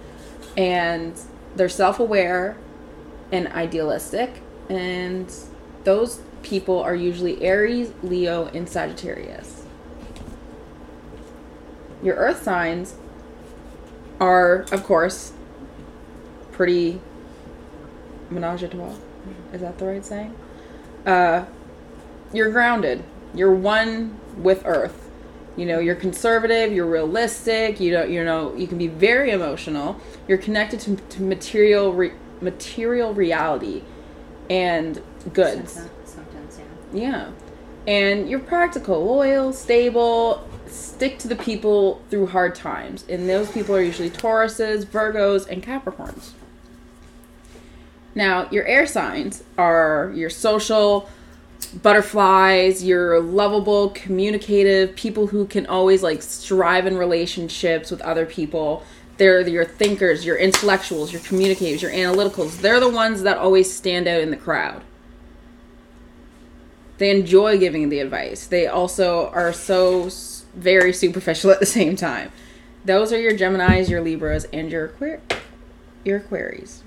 And 0.56 1.20
they're 1.58 1.68
self 1.68 2.00
aware 2.00 2.56
and 3.34 3.50
idealistic. 3.50 4.40
And 4.70 5.30
those 5.84 6.22
people 6.42 6.80
are 6.80 6.96
usually 6.96 7.44
Aries, 7.44 7.92
Leo, 8.02 8.46
and 8.46 8.70
Sagittarius. 8.70 9.63
Your 12.04 12.16
earth 12.18 12.44
signs 12.44 12.96
are, 14.20 14.66
of 14.72 14.84
course, 14.84 15.32
pretty 16.52 17.00
menage 18.30 18.64
a 18.64 18.68
trois. 18.68 18.94
Is 19.54 19.62
that 19.62 19.78
the 19.78 19.86
right 19.86 20.06
saying? 20.06 20.36
Uh, 21.06 21.46
you're 22.34 22.52
grounded. 22.52 23.04
You're 23.34 23.54
one 23.54 24.20
with 24.38 24.64
earth. 24.66 25.10
You 25.56 25.66
know, 25.68 25.80
you're 25.80 25.96
conservative, 25.96 26.74
you're 26.74 26.88
realistic, 26.88 27.80
you 27.80 27.92
know, 27.92 28.04
you 28.04 28.24
know, 28.24 28.56
you 28.56 28.66
can 28.66 28.80
be 28.80 28.88
very 28.88 29.30
emotional. 29.30 30.00
You're 30.28 30.40
connected 30.40 30.80
to, 30.82 30.96
to 30.96 31.22
material 31.22 31.94
re- 31.94 32.14
material 32.42 33.14
reality 33.14 33.84
and 34.50 35.02
goods. 35.32 35.74
Sometimes, 35.74 36.10
sometimes 36.10 36.60
yeah. 36.92 37.02
Yeah. 37.02 37.32
And 37.86 38.30
you're 38.30 38.40
practical, 38.40 39.06
loyal, 39.06 39.54
stable, 39.54 40.48
stick 40.74 41.20
to 41.20 41.28
the 41.28 41.36
people 41.36 42.02
through 42.10 42.28
hard 42.28 42.56
times. 42.56 43.06
And 43.08 43.30
those 43.30 43.52
people 43.52 43.76
are 43.76 43.82
usually 43.82 44.10
Tauruses, 44.10 44.86
Virgos, 44.86 45.48
and 45.48 45.64
Capricorns. 45.64 46.32
Now, 48.16 48.48
your 48.52 48.66
air 48.66 48.86
signs 48.86 49.44
are 49.58 50.12
your 50.16 50.30
social 50.30 51.10
butterflies, 51.82 52.84
your 52.84 53.20
lovable, 53.20 53.90
communicative, 53.90 54.96
people 54.96 55.28
who 55.28 55.46
can 55.46 55.66
always 55.66 56.04
like 56.04 56.22
strive 56.22 56.86
in 56.86 56.98
relationships 56.98 57.90
with 57.90 58.02
other 58.02 58.26
people. 58.26 58.84
They're 59.18 59.48
your 59.48 59.66
thinkers, 59.66 60.26
your 60.26 60.38
intellectuals, 60.38 61.12
your 61.12 61.22
communicators, 61.22 61.82
your 61.82 61.92
analyticals. 61.92 62.62
They're 62.62 62.80
the 62.80 62.90
ones 62.90 63.24
that 63.24 63.38
always 63.38 63.74
stand 63.74 64.08
out 64.08 64.22
in 64.22 64.30
the 64.30 64.38
crowd 64.38 64.84
they 66.98 67.12
enjoy 67.12 67.58
giving 67.58 67.90
the 67.90 68.00
advice. 68.00 68.48
They 68.48 68.68
also 68.68 69.30
are 69.30 69.52
so 69.52 70.10
very 70.56 70.94
superficial 70.94 71.52
at 71.52 71.60
the 71.60 71.66
same 71.66 71.96
time. 71.96 72.32
Those 72.86 73.14
are 73.14 73.20
your 73.20 73.34
Geminis, 73.34 73.90
your 73.90 74.02
Libras, 74.02 74.46
and 74.52 74.72
your 74.72 74.90
Aquar- 74.90 75.22
your 76.04 76.20
Aquaries. 76.20 76.82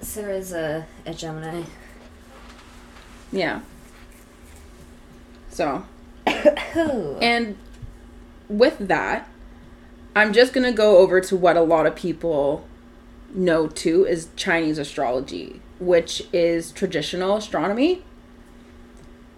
Sarah's 0.00 0.52
a, 0.52 0.86
a 1.06 1.14
Gemini. 1.14 1.62
Yeah. 3.30 3.60
So, 5.50 5.84
and 6.26 7.56
with 8.48 8.78
that, 8.78 9.28
I'm 10.16 10.32
just 10.32 10.52
gonna 10.52 10.72
go 10.72 10.98
over 10.98 11.20
to 11.20 11.36
what 11.36 11.56
a 11.56 11.62
lot 11.62 11.86
of 11.86 11.94
people 11.94 12.66
know 13.34 13.66
too 13.66 14.04
is 14.04 14.28
Chinese 14.36 14.78
astrology, 14.78 15.60
which 15.78 16.22
is 16.32 16.72
traditional 16.72 17.36
astronomy. 17.36 18.02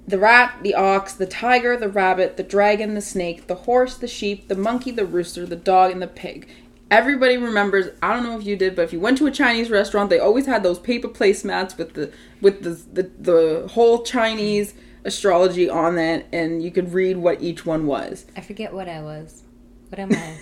the 0.08 0.18
rat, 0.18 0.60
the 0.62 0.74
ox, 0.74 1.14
the 1.14 1.26
tiger, 1.26 1.76
the 1.78 1.90
rabbit, 1.90 2.38
the 2.38 2.44
dragon, 2.44 2.94
the 2.94 3.02
snake, 3.02 3.48
the 3.48 3.56
horse, 3.56 3.96
the 3.98 4.08
sheep, 4.08 4.48
the 4.48 4.56
monkey, 4.56 4.92
the 4.92 5.06
rooster, 5.06 5.46
the 5.46 5.56
dog, 5.56 5.92
and 5.92 6.02
the 6.02 6.08
pig. 6.08 6.48
Everybody 6.90 7.36
remembers. 7.36 7.90
I 8.02 8.14
don't 8.14 8.24
know 8.24 8.40
if 8.40 8.46
you 8.46 8.56
did, 8.56 8.76
but 8.76 8.84
if 8.84 8.94
you 8.94 9.02
went 9.02 9.18
to 9.18 9.28
a 9.28 9.32
Chinese 9.32 9.70
restaurant, 9.70 10.10
they 10.10 10.20
always 10.20 10.46
had 10.46 10.64
those 10.64 10.80
paper 10.80 11.10
placemats 11.10 11.78
with 11.78 11.94
the 11.94 12.12
with 12.42 12.64
the 12.64 13.02
the, 13.02 13.12
the 13.20 13.68
whole 13.70 14.04
Chinese 14.04 14.74
astrology 15.04 15.70
on 15.70 15.96
that, 15.96 16.26
and 16.32 16.62
you 16.62 16.72
could 16.72 16.94
read 16.94 17.18
what 17.18 17.42
each 17.42 17.66
one 17.66 17.86
was. 17.86 18.26
I 18.36 18.42
forget 18.42 18.74
what 18.74 18.88
I 18.90 19.02
was. 19.02 19.44
What 19.90 20.00
am 20.00 20.12
I? 20.14 20.38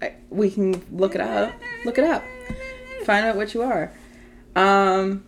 I, 0.06 0.14
we 0.30 0.50
can 0.50 0.82
look 0.90 1.14
it 1.14 1.20
up. 1.20 1.52
Look 1.84 1.98
it 1.98 2.04
up. 2.04 2.24
Find 3.04 3.26
out 3.26 3.36
what 3.36 3.54
you 3.54 3.62
are. 3.62 3.92
Um, 4.56 5.24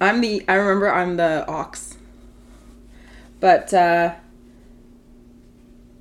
I'm 0.00 0.20
the. 0.20 0.44
I 0.48 0.54
remember 0.54 0.92
I'm 0.92 1.16
the 1.16 1.46
ox. 1.46 1.96
But 3.38 3.72
uh, 3.74 4.14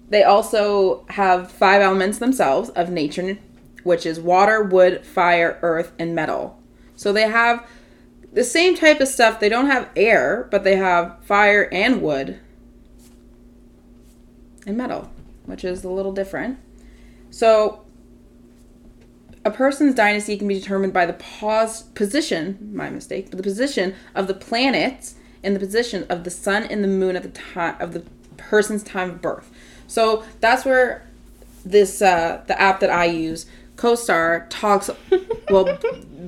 they 0.09 0.23
also 0.23 1.05
have 1.09 1.51
five 1.51 1.81
elements 1.81 2.19
themselves 2.19 2.69
of 2.69 2.89
nature, 2.89 3.37
which 3.83 4.05
is 4.05 4.19
water, 4.19 4.63
wood, 4.63 5.05
fire, 5.05 5.59
earth, 5.61 5.91
and 5.99 6.15
metal. 6.15 6.59
So 6.95 7.11
they 7.11 7.23
have 7.29 7.67
the 8.35 8.43
same 8.43 8.75
type 8.75 9.01
of 9.01 9.07
stuff. 9.07 9.39
They 9.39 9.49
don't 9.49 9.67
have 9.67 9.89
air, 9.95 10.47
but 10.51 10.63
they 10.63 10.75
have 10.75 11.17
fire 11.23 11.67
and 11.71 12.01
wood 12.01 12.39
and 14.67 14.77
metal, 14.77 15.09
which 15.45 15.63
is 15.63 15.83
a 15.83 15.89
little 15.89 16.11
different. 16.11 16.59
So 17.31 17.85
a 19.43 19.51
person's 19.51 19.95
dynasty 19.95 20.37
can 20.37 20.47
be 20.47 20.59
determined 20.59 20.93
by 20.93 21.05
the 21.05 21.13
pause 21.13 21.83
position, 21.83 22.71
my 22.73 22.89
mistake, 22.89 23.29
but 23.29 23.37
the 23.37 23.43
position 23.43 23.95
of 24.13 24.27
the 24.27 24.33
planets 24.33 25.15
and 25.43 25.55
the 25.55 25.59
position 25.59 26.05
of 26.09 26.23
the 26.23 26.31
sun 26.31 26.63
and 26.63 26.83
the 26.83 26.87
moon 26.87 27.15
at 27.15 27.23
the 27.23 27.29
time 27.29 27.75
of 27.79 27.93
the 27.93 28.03
person's 28.37 28.83
time 28.83 29.11
of 29.11 29.21
birth. 29.21 29.49
So 29.87 30.25
that's 30.41 30.65
where 30.65 31.07
this 31.63 32.01
uh, 32.01 32.43
the 32.47 32.59
app 32.59 32.79
that 32.81 32.89
I 32.89 33.05
use, 33.05 33.45
CoStar, 33.75 34.47
talks 34.49 34.89
well 35.49 35.77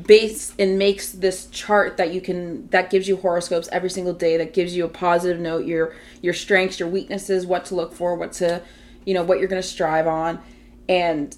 base 0.06 0.54
and 0.60 0.78
makes 0.78 1.12
this 1.12 1.48
chart 1.48 1.98
that 1.98 2.14
you 2.14 2.22
can 2.22 2.68
that 2.70 2.90
gives 2.90 3.08
you 3.08 3.18
horoscopes 3.18 3.68
every 3.72 3.90
single 3.90 4.14
day 4.14 4.38
that 4.38 4.54
gives 4.54 4.76
you 4.76 4.86
a 4.86 4.90
positive 4.90 5.40
note 5.40 5.66
your 5.66 5.94
your 6.22 6.34
strengths 6.34 6.80
your 6.80 6.88
weaknesses 6.88 7.46
what 7.46 7.66
to 7.66 7.76
look 7.76 7.94
for 7.94 8.16
what 8.16 8.32
to 8.32 8.62
you 9.08 9.14
know 9.14 9.24
what 9.24 9.40
you're 9.40 9.48
going 9.48 9.62
to 9.62 9.68
strive 9.68 10.06
on. 10.06 10.40
And 10.90 11.36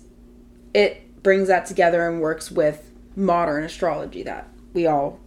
it 0.73 1.21
brings 1.21 1.47
that 1.49 1.67
together 1.67 2.09
and 2.09 2.19
works 2.19 2.51
with 2.51 2.91
modern 3.15 3.63
astrology 3.63 4.23
that 4.23 4.47
we 4.73 4.87
all 4.87 5.19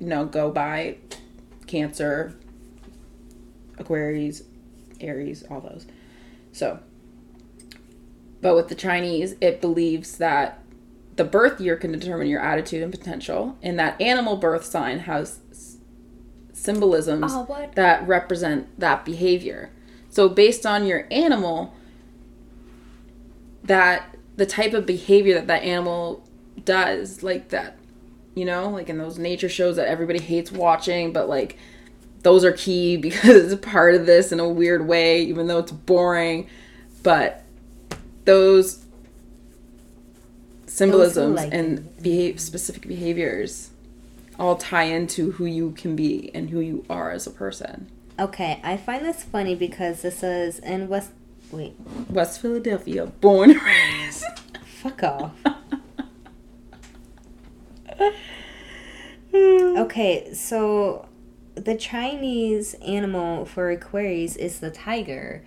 you 0.00 0.06
know 0.06 0.24
go 0.24 0.50
by. 0.50 0.96
Cancer 1.66 2.34
aquarius 3.78 4.42
aries 5.00 5.44
all 5.50 5.60
those. 5.60 5.86
So 6.52 6.78
but 8.44 8.54
with 8.54 8.68
the 8.68 8.74
chinese 8.74 9.34
it 9.40 9.60
believes 9.60 10.18
that 10.18 10.60
the 11.16 11.24
birth 11.24 11.60
year 11.60 11.76
can 11.76 11.92
determine 11.92 12.26
your 12.26 12.40
attitude 12.40 12.82
and 12.82 12.92
potential 12.92 13.56
and 13.62 13.78
that 13.78 13.98
animal 14.00 14.36
birth 14.36 14.64
sign 14.64 15.00
has 15.00 15.40
s- 15.50 15.78
symbolisms 16.52 17.32
Oh, 17.34 17.68
that 17.74 18.06
represent 18.06 18.78
that 18.78 19.04
behavior 19.04 19.70
so 20.10 20.28
based 20.28 20.64
on 20.64 20.86
your 20.86 21.06
animal 21.10 21.74
that 23.64 24.14
the 24.36 24.46
type 24.46 24.74
of 24.74 24.86
behavior 24.86 25.34
that 25.34 25.46
that 25.46 25.62
animal 25.62 26.22
does, 26.64 27.22
like 27.22 27.48
that, 27.50 27.78
you 28.34 28.44
know, 28.44 28.68
like 28.68 28.88
in 28.88 28.98
those 28.98 29.18
nature 29.18 29.48
shows 29.48 29.76
that 29.76 29.88
everybody 29.88 30.20
hates 30.20 30.52
watching, 30.52 31.12
but 31.12 31.28
like 31.28 31.56
those 32.22 32.44
are 32.44 32.52
key 32.52 32.96
because 32.98 33.52
it's 33.52 33.66
part 33.66 33.94
of 33.94 34.06
this 34.06 34.32
in 34.32 34.40
a 34.40 34.48
weird 34.48 34.86
way, 34.86 35.22
even 35.22 35.46
though 35.46 35.58
it's 35.58 35.72
boring. 35.72 36.48
But 37.02 37.43
those 38.24 38.84
symbolisms 40.66 41.36
like 41.36 41.52
and 41.52 41.96
behave, 42.02 42.40
specific 42.40 42.86
behaviors 42.86 43.70
all 44.38 44.56
tie 44.56 44.84
into 44.84 45.32
who 45.32 45.44
you 45.44 45.72
can 45.72 45.94
be 45.94 46.30
and 46.34 46.50
who 46.50 46.60
you 46.60 46.84
are 46.90 47.10
as 47.10 47.26
a 47.26 47.30
person. 47.30 47.90
Okay, 48.18 48.60
I 48.62 48.76
find 48.76 49.04
this 49.04 49.22
funny 49.22 49.54
because 49.54 50.02
this 50.02 50.22
is 50.22 50.58
in 50.58 50.88
West. 50.88 51.10
Wait, 51.50 51.74
West 52.08 52.40
Philadelphia, 52.40 53.06
born 53.06 53.50
and 53.50 53.62
raised. 53.62 54.24
fuck 54.66 55.02
off. 55.02 55.32
Okay, 59.34 60.32
so 60.32 61.08
the 61.56 61.74
Chinese 61.74 62.74
animal 62.74 63.44
for 63.44 63.70
Aquarius 63.70 64.36
is 64.36 64.60
the 64.60 64.70
tiger, 64.70 65.44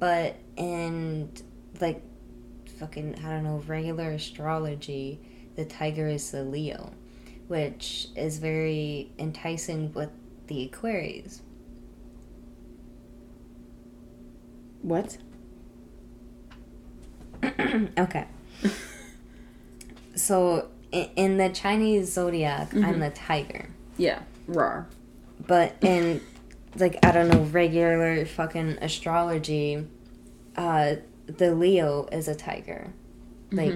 but 0.00 0.36
in 0.56 1.30
like 1.82 2.02
fucking 2.78 3.16
I 3.22 3.28
don't 3.28 3.44
know 3.44 3.62
regular 3.66 4.12
astrology, 4.12 5.20
the 5.56 5.64
tiger 5.64 6.06
is 6.08 6.30
the 6.30 6.42
Leo, 6.44 6.92
which 7.48 8.08
is 8.16 8.38
very 8.38 9.10
enticing 9.18 9.92
with 9.92 10.10
the 10.46 10.64
Aquarius. 10.64 11.42
What? 14.80 15.18
Okay. 17.98 18.26
so 20.14 20.68
in, 20.90 21.08
in 21.16 21.36
the 21.38 21.48
Chinese 21.48 22.12
zodiac, 22.12 22.74
I'm 22.74 23.00
the 23.00 23.10
tiger. 23.10 23.70
Yeah, 23.96 24.20
raw. 24.46 24.84
But 25.46 25.76
in 25.80 26.20
like 26.76 26.98
I 27.02 27.12
don't 27.12 27.28
know 27.28 27.42
regular 27.44 28.26
fucking 28.26 28.78
astrology, 28.82 29.86
uh, 30.56 30.96
the 31.26 31.54
Leo 31.54 32.08
is 32.12 32.28
a 32.28 32.34
tiger, 32.34 32.92
like, 33.50 33.72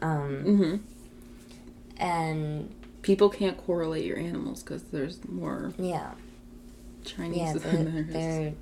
um, 0.00 0.44
Mm-hmm. 0.44 0.76
and 1.98 2.74
People 3.02 3.28
can't 3.30 3.56
correlate 3.56 4.04
your 4.04 4.18
animals 4.18 4.62
because 4.62 4.82
there's 4.84 5.26
more 5.28 5.72
yeah, 5.78 6.12
Chinese 7.04 7.38
yeah, 7.38 7.52
than 7.54 7.94
they're, 7.94 8.02
there's. 8.02 8.12
they're 8.12 8.52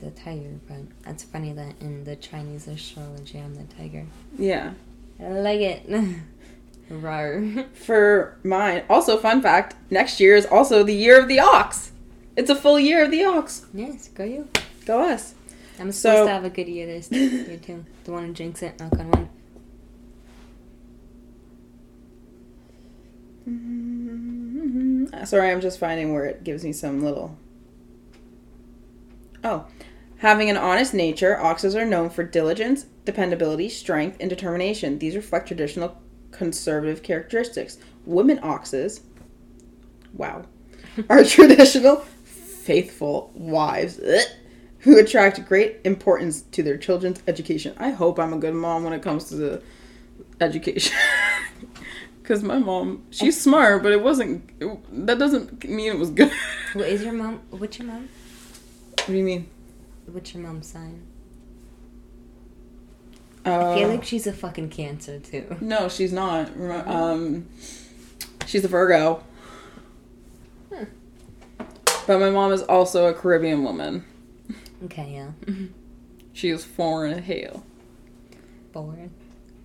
the 0.00 0.10
tiger. 0.10 0.58
But 0.66 0.78
that's 1.02 1.22
funny 1.22 1.52
that 1.52 1.74
in 1.80 2.02
the 2.04 2.16
Chinese 2.16 2.66
astrology, 2.66 3.38
I'm 3.38 3.54
the 3.54 3.64
tiger. 3.74 4.06
Yeah. 4.38 4.72
I 5.20 5.28
like 5.28 5.60
it. 5.60 5.88
Rar. 6.90 7.42
For 7.74 8.36
mine, 8.42 8.82
also 8.90 9.18
fun 9.18 9.40
fact: 9.40 9.76
next 9.90 10.18
year 10.18 10.34
is 10.34 10.46
also 10.46 10.82
the 10.82 10.94
year 10.94 11.20
of 11.20 11.28
the 11.28 11.38
ox. 11.38 11.92
It's 12.36 12.50
a 12.50 12.56
full 12.56 12.80
year 12.80 13.04
of 13.04 13.10
the 13.10 13.24
ox. 13.24 13.66
yes, 13.72 14.08
go 14.08 14.24
you. 14.24 14.48
Go 14.84 15.00
us. 15.00 15.34
I'm 15.80 15.90
supposed 15.90 16.02
So- 16.02 16.26
to 16.26 16.30
have 16.32 16.44
a 16.44 16.50
good 16.50 16.68
year 16.68 16.86
this 16.86 17.10
year 17.12 17.56
too. 17.58 17.84
Don't 18.04 18.14
want 18.14 18.26
to 18.28 18.32
jinx 18.32 18.62
it. 18.62 18.78
Knock 18.78 18.92
on 18.98 19.10
wood. 19.10 19.28
Mm-hmm. 23.48 25.24
Sorry, 25.24 25.50
I'm 25.50 25.60
just 25.60 25.78
finding 25.78 26.12
where 26.12 26.24
it 26.24 26.44
gives 26.44 26.64
me 26.64 26.72
some 26.72 27.02
little. 27.02 27.36
Oh. 29.44 29.66
Having 30.18 30.50
an 30.50 30.56
honest 30.56 30.94
nature, 30.94 31.36
oxes 31.40 31.74
are 31.74 31.84
known 31.84 32.08
for 32.08 32.22
diligence, 32.22 32.86
dependability, 33.04 33.68
strength, 33.68 34.16
and 34.20 34.30
determination. 34.30 35.00
These 35.00 35.16
reflect 35.16 35.48
traditional 35.48 36.00
conservative 36.30 37.02
characteristics. 37.02 37.78
Women 38.06 38.38
oxes, 38.40 39.00
wow, 40.14 40.44
are 41.08 41.24
traditional, 41.24 41.96
faithful 42.24 43.32
wives 43.34 44.00
who 44.82 44.98
attract 44.98 45.44
great 45.46 45.78
importance 45.84 46.42
to 46.42 46.62
their 46.62 46.76
children's 46.76 47.22
education. 47.26 47.74
I 47.78 47.90
hope 47.90 48.18
I'm 48.18 48.32
a 48.32 48.38
good 48.38 48.54
mom 48.54 48.84
when 48.84 48.92
it 48.92 49.02
comes 49.02 49.28
to 49.28 49.36
the 49.36 49.62
education. 50.40 50.96
Because 52.22 52.44
my 52.44 52.58
mom, 52.58 53.02
she's 53.10 53.40
smart, 53.40 53.82
but 53.82 53.90
it 53.90 54.00
wasn't. 54.00 54.48
It, 54.60 55.06
that 55.06 55.18
doesn't 55.18 55.64
mean 55.64 55.92
it 55.92 55.98
was 55.98 56.10
good. 56.10 56.30
What 56.72 56.86
is 56.86 57.02
your 57.02 57.12
mom? 57.12 57.40
What's 57.50 57.78
your 57.78 57.88
mom? 57.88 58.08
What 58.90 59.06
do 59.08 59.12
you 59.14 59.24
mean? 59.24 59.48
What's 60.06 60.32
your 60.32 60.42
mom's 60.44 60.68
sign? 60.68 61.02
Uh, 63.44 63.72
I 63.72 63.76
feel 63.76 63.88
like 63.88 64.04
she's 64.04 64.28
a 64.28 64.32
fucking 64.32 64.70
cancer 64.70 65.18
too. 65.18 65.56
no, 65.60 65.88
she's 65.88 66.12
not. 66.12 66.48
Um, 66.86 67.48
she's 68.46 68.64
a 68.64 68.68
Virgo. 68.68 69.22
Hmm. 70.72 70.84
But 72.06 72.20
my 72.20 72.30
mom 72.30 72.52
is 72.52 72.62
also 72.62 73.06
a 73.08 73.14
Caribbean 73.14 73.64
woman. 73.64 74.04
Okay, 74.84 75.12
yeah. 75.14 75.30
She 76.34 76.48
is 76.48 76.64
foreign 76.64 77.12
as 77.12 77.24
hell. 77.24 77.62
Foreign. 78.72 79.10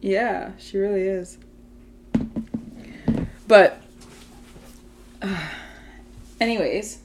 Yeah, 0.02 0.52
she 0.58 0.78
really 0.78 1.04
is. 1.04 1.38
But, 3.48 3.82
uh, 5.22 5.48
anyways, 6.42 7.00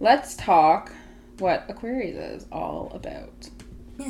let's 0.00 0.34
talk 0.34 0.92
what 1.38 1.66
Aquarius 1.68 2.42
is 2.42 2.46
all 2.50 2.90
about. 2.94 3.50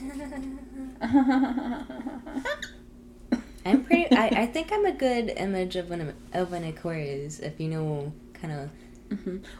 I'm 3.64 3.84
pretty. 3.84 4.14
I, 4.14 4.26
I 4.42 4.46
think 4.46 4.72
I'm 4.72 4.86
a 4.86 4.92
good 4.92 5.32
image 5.36 5.76
of 5.76 5.90
an 5.90 6.14
of 6.32 6.52
an 6.52 6.64
Aquarius. 6.64 7.40
If 7.40 7.60
you 7.60 7.68
know, 7.68 8.12
kind 8.32 8.52
of. 8.52 8.70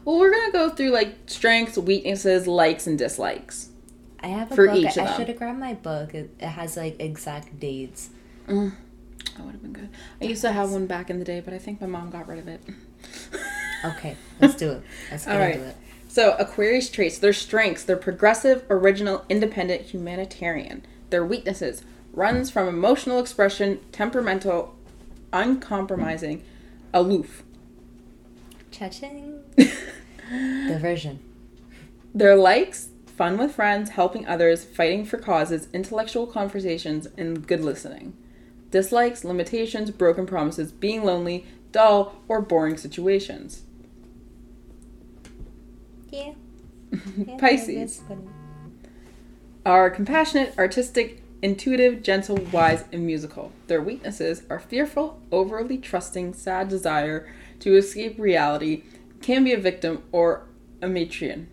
Well, 0.04 0.18
we're 0.18 0.30
gonna 0.30 0.52
go 0.52 0.70
through 0.70 0.90
like 0.90 1.16
strengths, 1.26 1.76
weaknesses, 1.78 2.46
likes, 2.46 2.86
and 2.86 2.98
dislikes. 2.98 3.68
I 4.20 4.28
have 4.28 4.52
a 4.52 4.54
For 4.54 4.66
book. 4.66 4.76
each 4.76 4.96
of 4.96 5.06
I, 5.06 5.16
should 5.16 5.28
have 5.28 5.36
grabbed 5.38 5.58
my 5.58 5.74
book. 5.74 6.14
It, 6.14 6.30
it 6.38 6.46
has 6.46 6.76
like 6.76 6.96
exact 7.00 7.58
dates. 7.58 8.10
Mm, 8.46 8.72
that 9.36 9.44
would 9.44 9.52
have 9.52 9.62
been 9.62 9.72
good. 9.72 9.88
I 10.20 10.24
used 10.26 10.42
to 10.42 10.52
have 10.52 10.70
one 10.70 10.86
back 10.86 11.10
in 11.10 11.18
the 11.18 11.24
day, 11.24 11.40
but 11.40 11.52
I 11.52 11.58
think 11.58 11.80
my 11.80 11.86
mom 11.86 12.10
got 12.10 12.28
rid 12.28 12.38
of 12.38 12.48
it. 12.48 12.60
Okay, 13.84 14.16
let's 14.40 14.54
do 14.54 14.70
it. 14.70 14.82
Let's 15.10 15.24
get 15.24 15.34
All 15.34 15.40
right. 15.40 15.54
into 15.56 15.66
it. 15.66 15.76
So, 16.06 16.36
Aquarius 16.38 16.88
traits, 16.88 17.18
their 17.18 17.32
strengths, 17.32 17.82
they're 17.82 17.96
progressive, 17.96 18.64
original, 18.70 19.24
independent, 19.28 19.82
humanitarian. 19.82 20.84
Their 21.10 21.24
weaknesses 21.24 21.82
runs 22.12 22.48
from 22.50 22.68
emotional 22.68 23.18
expression, 23.18 23.80
temperamental, 23.90 24.76
uncompromising, 25.32 26.44
aloof. 26.94 27.42
Cha-ching. 28.70 29.31
Diversion. 30.68 31.18
Their 32.14 32.36
likes, 32.36 32.88
fun 33.06 33.38
with 33.38 33.54
friends, 33.54 33.90
helping 33.90 34.26
others, 34.26 34.64
fighting 34.64 35.04
for 35.04 35.18
causes, 35.18 35.68
intellectual 35.72 36.26
conversations, 36.26 37.08
and 37.16 37.46
good 37.46 37.62
listening. 37.62 38.14
Dislikes, 38.70 39.24
limitations, 39.24 39.90
broken 39.90 40.26
promises, 40.26 40.72
being 40.72 41.04
lonely, 41.04 41.46
dull, 41.72 42.16
or 42.28 42.40
boring 42.40 42.76
situations. 42.76 43.62
Yeah. 46.10 46.32
yeah 47.16 47.36
Pisces. 47.38 48.02
are 49.64 49.90
compassionate, 49.90 50.54
artistic, 50.58 51.22
intuitive, 51.42 52.02
gentle, 52.02 52.36
wise, 52.52 52.84
and 52.92 53.04
musical. 53.04 53.52
Their 53.66 53.82
weaknesses 53.82 54.42
are 54.48 54.60
fearful, 54.60 55.20
overly 55.32 55.78
trusting, 55.78 56.34
sad 56.34 56.68
desire 56.68 57.32
to 57.60 57.76
escape 57.76 58.18
reality, 58.18 58.84
can 59.22 59.44
be 59.44 59.52
a 59.52 59.58
victim 59.58 60.02
or 60.12 60.46
a 60.80 60.86
matrion. 60.86 61.46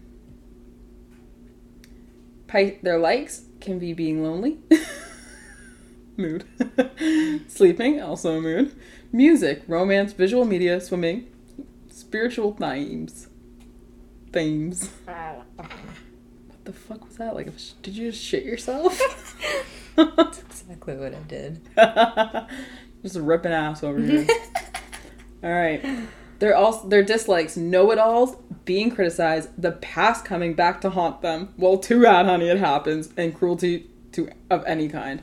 Pi- 2.47 2.77
their 2.81 2.97
likes 2.97 3.43
can 3.61 3.77
be 3.77 3.93
being 3.93 4.23
lonely, 4.23 4.57
mood, 6.17 6.45
sleeping, 7.47 8.01
also 8.01 8.37
a 8.37 8.41
mood, 8.41 8.75
music, 9.11 9.61
romance, 9.67 10.13
visual 10.13 10.45
media, 10.45 10.81
swimming, 10.81 11.27
spiritual 11.89 12.53
themes. 12.53 13.27
Themes. 14.31 14.89
What 15.05 16.65
the 16.65 16.73
fuck 16.73 17.05
was 17.05 17.17
that? 17.17 17.35
Like, 17.35 17.47
a 17.47 17.51
did 17.83 17.95
you 17.95 18.11
just 18.11 18.23
shit 18.23 18.43
yourself? 18.43 18.99
That's 19.95 20.39
exactly 20.39 20.95
what 20.95 21.13
I 21.13 21.19
did. 21.27 21.61
just 23.03 23.15
ripping 23.17 23.51
ass 23.51 23.83
over 23.83 23.99
here. 23.99 24.27
All 25.43 25.51
right. 25.51 25.83
They're 26.39 26.55
also 26.55 26.87
their 26.87 27.03
dislikes, 27.03 27.57
know-it-alls, 27.57 28.37
being 28.65 28.91
criticized, 28.91 29.49
the 29.61 29.73
past 29.73 30.25
coming 30.25 30.53
back 30.53 30.81
to 30.81 30.89
haunt 30.89 31.21
them. 31.21 31.53
Well, 31.57 31.77
too 31.77 32.01
bad, 32.01 32.25
honey, 32.25 32.47
it 32.47 32.57
happens, 32.57 33.09
and 33.17 33.35
cruelty 33.35 33.89
to 34.13 34.29
of 34.49 34.65
any 34.65 34.87
kind. 34.87 35.21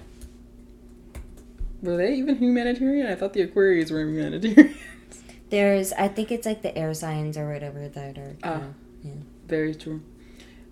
Were 1.83 1.96
they 1.96 2.14
even 2.14 2.37
humanitarian? 2.37 3.07
I 3.07 3.14
thought 3.14 3.33
the 3.33 3.42
Aquarius 3.42 3.90
were 3.90 4.00
humanitarian. 4.00 4.74
There's, 5.50 5.92
I 5.92 6.09
think 6.09 6.33
it's 6.33 6.44
like 6.44 6.62
the 6.62 6.76
air 6.76 6.92
signs 6.92 7.37
or 7.38 7.52
whatever 7.52 7.88
that 7.88 8.18
are. 8.18 8.37
Ah. 8.42 8.48
uh, 8.48 8.61
yeah. 9.02 9.12
Very 9.46 9.74
true. 9.74 10.02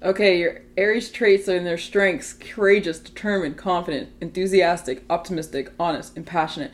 Okay, 0.02 0.38
your 0.38 0.61
Aries 0.76 1.11
traits 1.11 1.48
are 1.48 1.57
in 1.57 1.64
their 1.64 1.78
strengths 1.78 2.35
courageous, 2.35 2.98
determined, 2.98 3.57
confident, 3.57 4.11
enthusiastic, 4.20 5.02
optimistic, 5.09 5.72
honest, 5.78 6.14
and 6.16 6.26
passionate. 6.26 6.72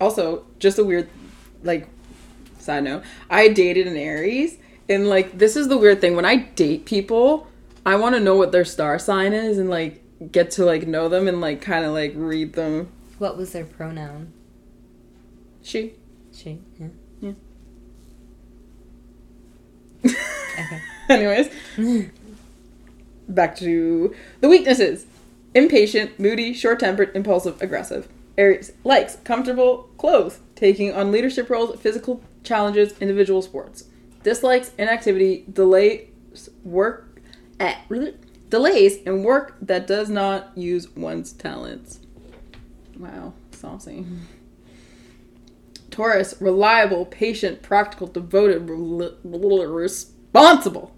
Also, 0.00 0.44
just 0.60 0.78
a 0.78 0.84
weird, 0.84 1.08
like, 1.64 1.88
side 2.70 2.84
note, 2.84 3.02
I 3.28 3.48
dated 3.48 3.86
an 3.88 3.96
Aries, 3.96 4.58
and, 4.88 5.08
like, 5.08 5.38
this 5.38 5.56
is 5.56 5.68
the 5.68 5.76
weird 5.76 6.00
thing. 6.00 6.14
When 6.14 6.24
I 6.24 6.36
date 6.36 6.84
people, 6.84 7.48
I 7.84 7.96
want 7.96 8.14
to 8.14 8.20
know 8.20 8.36
what 8.36 8.52
their 8.52 8.64
star 8.64 8.98
sign 8.98 9.32
is 9.32 9.58
and, 9.58 9.68
like, 9.68 10.02
get 10.30 10.52
to, 10.52 10.64
like, 10.64 10.86
know 10.86 11.08
them 11.08 11.26
and, 11.26 11.40
like, 11.40 11.60
kind 11.60 11.84
of, 11.84 11.92
like, 11.92 12.12
read 12.14 12.52
them. 12.52 12.88
What 13.18 13.36
was 13.36 13.52
their 13.52 13.64
pronoun? 13.64 14.32
She. 15.62 15.94
She. 16.32 16.60
Yeah. 16.78 16.88
Yeah. 17.20 17.32
Okay. 20.04 20.80
Anyways, 21.08 21.50
back 23.28 23.56
to 23.56 24.14
the 24.40 24.48
weaknesses 24.48 25.06
impatient, 25.52 26.20
moody, 26.20 26.54
short 26.54 26.78
tempered, 26.78 27.10
impulsive, 27.16 27.60
aggressive. 27.60 28.06
Aries 28.38 28.72
likes 28.84 29.16
comfortable 29.24 29.88
clothes, 29.98 30.38
taking 30.54 30.94
on 30.94 31.10
leadership 31.10 31.50
roles, 31.50 31.78
physical 31.80 32.22
challenges, 32.42 32.98
individual 33.00 33.42
sports. 33.42 33.84
Dislikes 34.22 34.72
inactivity, 34.78 35.44
delays 35.50 36.08
work, 36.62 37.20
eh, 37.58 37.76
delays 38.48 38.98
and 39.06 39.24
work 39.24 39.56
that 39.62 39.86
does 39.86 40.10
not 40.10 40.56
use 40.56 40.94
one's 40.94 41.32
talents. 41.32 42.00
Wow, 42.98 43.32
saucy. 43.52 44.04
Taurus, 45.90 46.34
reliable, 46.40 47.06
patient, 47.06 47.62
practical, 47.62 48.06
devoted, 48.06 48.68
responsible, 48.68 50.94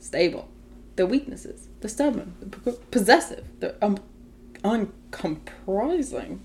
stable. 0.00 0.48
The 0.96 1.06
weaknesses, 1.06 1.68
the 1.80 1.88
stubborn, 1.88 2.34
the 2.40 2.72
possessive, 2.90 3.44
the 3.60 3.82
um, 3.82 3.98
uncompromising. 4.64 6.42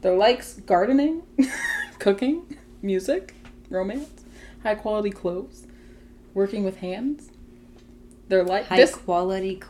Their 0.00 0.16
likes 0.16 0.54
gardening, 0.54 1.22
cooking, 1.98 2.56
music, 2.82 3.34
romance, 3.70 4.10
high 4.62 4.74
quality 4.74 5.10
clothes, 5.10 5.66
working 6.34 6.64
with 6.64 6.78
hands. 6.78 7.30
They're 8.28 8.44
like 8.44 8.66
High 8.66 8.76
dis- 8.76 8.94
quality, 8.94 9.62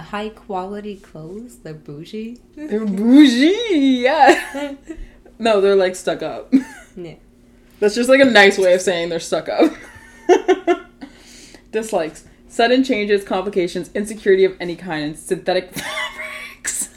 high 0.00 0.30
quality 0.30 0.96
clothes. 0.96 1.58
They're 1.58 1.74
bougie. 1.74 2.40
they're 2.56 2.84
bougie, 2.86 4.02
yeah. 4.02 4.74
no, 5.38 5.60
they're 5.60 5.76
like 5.76 5.94
stuck 5.96 6.22
up. 6.22 6.52
Yeah. 6.98 7.16
That's 7.78 7.94
just 7.94 8.08
like 8.08 8.20
a 8.20 8.24
nice 8.24 8.56
way 8.56 8.72
of 8.72 8.80
saying 8.80 9.10
they're 9.10 9.20
stuck 9.20 9.50
up. 9.50 9.70
Dislikes. 11.72 12.24
Sudden 12.48 12.82
changes, 12.84 13.22
complications, 13.22 13.90
insecurity 13.94 14.46
of 14.46 14.56
any 14.58 14.76
kind, 14.76 15.04
and 15.04 15.18
synthetic 15.18 15.74
fabrics. 15.74 16.88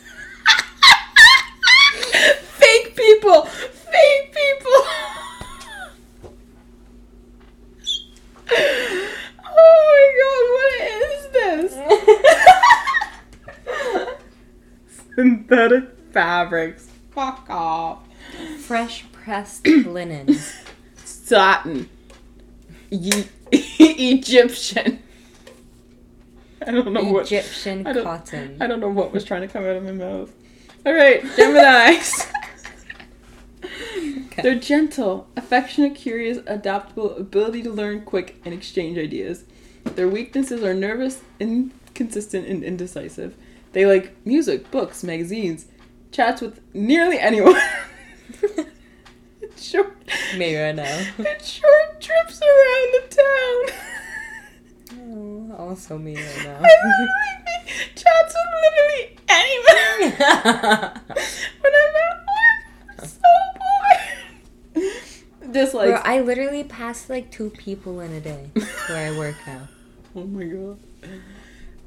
Fake 2.58 2.96
people! 2.96 3.42
Fake 3.46 4.34
people! 4.34 4.72
oh 9.46 9.78
my 9.90 10.04
god, 10.22 10.44
what 10.56 10.74
is 11.04 11.76
this? 15.16 15.39
Synthetic 15.50 15.90
fabrics. 16.12 16.90
Fuck 17.12 17.50
off. 17.50 18.00
Fresh 18.60 19.06
pressed 19.12 19.68
linens. 19.68 20.54
Satin. 21.04 21.90
Ye- 22.90 23.28
Egyptian. 23.52 25.00
I 26.66 26.72
don't 26.72 26.94
know 26.94 27.04
what. 27.04 27.26
Egyptian 27.26 27.84
cotton. 27.84 28.58
I 28.62 28.68
don't 28.68 28.80
know 28.80 28.90
what 28.90 29.12
was 29.12 29.24
trying 29.24 29.42
to 29.42 29.48
come 29.48 29.64
out 29.64 29.76
of 29.76 29.84
my 29.84 29.92
mouth. 29.92 30.32
All 30.86 30.94
right, 30.94 31.24
Gemini's. 31.36 32.28
They're 34.42 34.56
gentle, 34.56 35.28
affectionate, 35.36 35.96
curious, 35.96 36.38
adaptable, 36.48 37.14
ability 37.18 37.62
to 37.64 37.70
learn 37.72 38.04
quick 38.04 38.40
and 38.46 38.54
exchange 38.54 38.98
ideas. 38.98 39.44
Their 39.84 40.08
weaknesses 40.08 40.64
are 40.64 40.74
nervous, 40.74 41.22
inconsistent, 41.42 42.48
and 42.48 42.64
indecisive. 42.64 43.36
They 43.72 43.86
like 43.86 44.16
music, 44.26 44.72
books, 44.72 45.04
magazines, 45.04 45.66
chats 46.12 46.42
with 46.42 46.60
nearly 46.74 47.20
anyone. 47.20 47.56
short, 49.58 49.96
Me 50.38 50.58
right 50.62 50.76
now. 50.76 50.84
and 51.18 51.42
short 51.42 52.02
trips 52.02 52.42
around 52.42 52.94
the 52.94 53.04
town. 53.16 53.76
Oh, 55.02 55.56
also 55.58 55.98
me 56.00 56.16
right 56.16 56.44
now. 56.44 56.60
I 56.60 56.70
literally 56.84 57.10
chats 57.96 58.36
with 58.36 58.52
literally 58.64 59.18
anyone. 59.30 60.18
when 61.62 61.74
I'm 61.76 61.96
at 61.96 62.16
work, 62.26 62.98
I'm 62.98 63.06
so 63.08 63.30
bored. 64.74 65.54
Dislikes. 65.54 65.92
Bro, 65.92 66.02
I 66.04 66.22
literally 66.22 66.64
pass 66.64 67.10
like 67.10 67.32
two 67.32 67.50
people 67.52 68.00
in 68.00 68.12
a 68.14 68.20
day 68.20 68.50
where 68.88 69.12
I 69.14 69.18
work 69.18 69.36
now. 69.46 69.68
oh 70.16 70.24
my 70.26 70.44
god. 70.46 70.78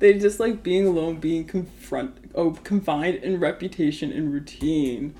They 0.03 0.19
just 0.19 0.41
like 0.41 0.65
being 0.65 0.85
alone, 0.85 1.21
being 1.21 1.45
confront, 1.45 2.17
oh, 2.35 2.59
confined 2.65 3.19
in 3.23 3.38
reputation 3.38 4.11
and 4.11 4.33
routine. 4.33 5.15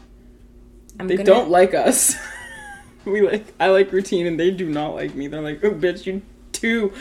I'm 0.99 1.07
they 1.07 1.15
gonna- 1.19 1.25
don't 1.25 1.51
like 1.51 1.73
us. 1.73 2.17
we 3.05 3.21
like, 3.21 3.47
I 3.61 3.69
like 3.69 3.93
routine, 3.93 4.27
and 4.27 4.41
they 4.41 4.51
do 4.51 4.69
not 4.69 4.97
like 4.97 5.15
me. 5.15 5.29
They're 5.29 5.41
like, 5.41 5.63
oh, 5.63 5.71
bitch, 5.71 6.05
you 6.07 6.21
too 6.51 6.93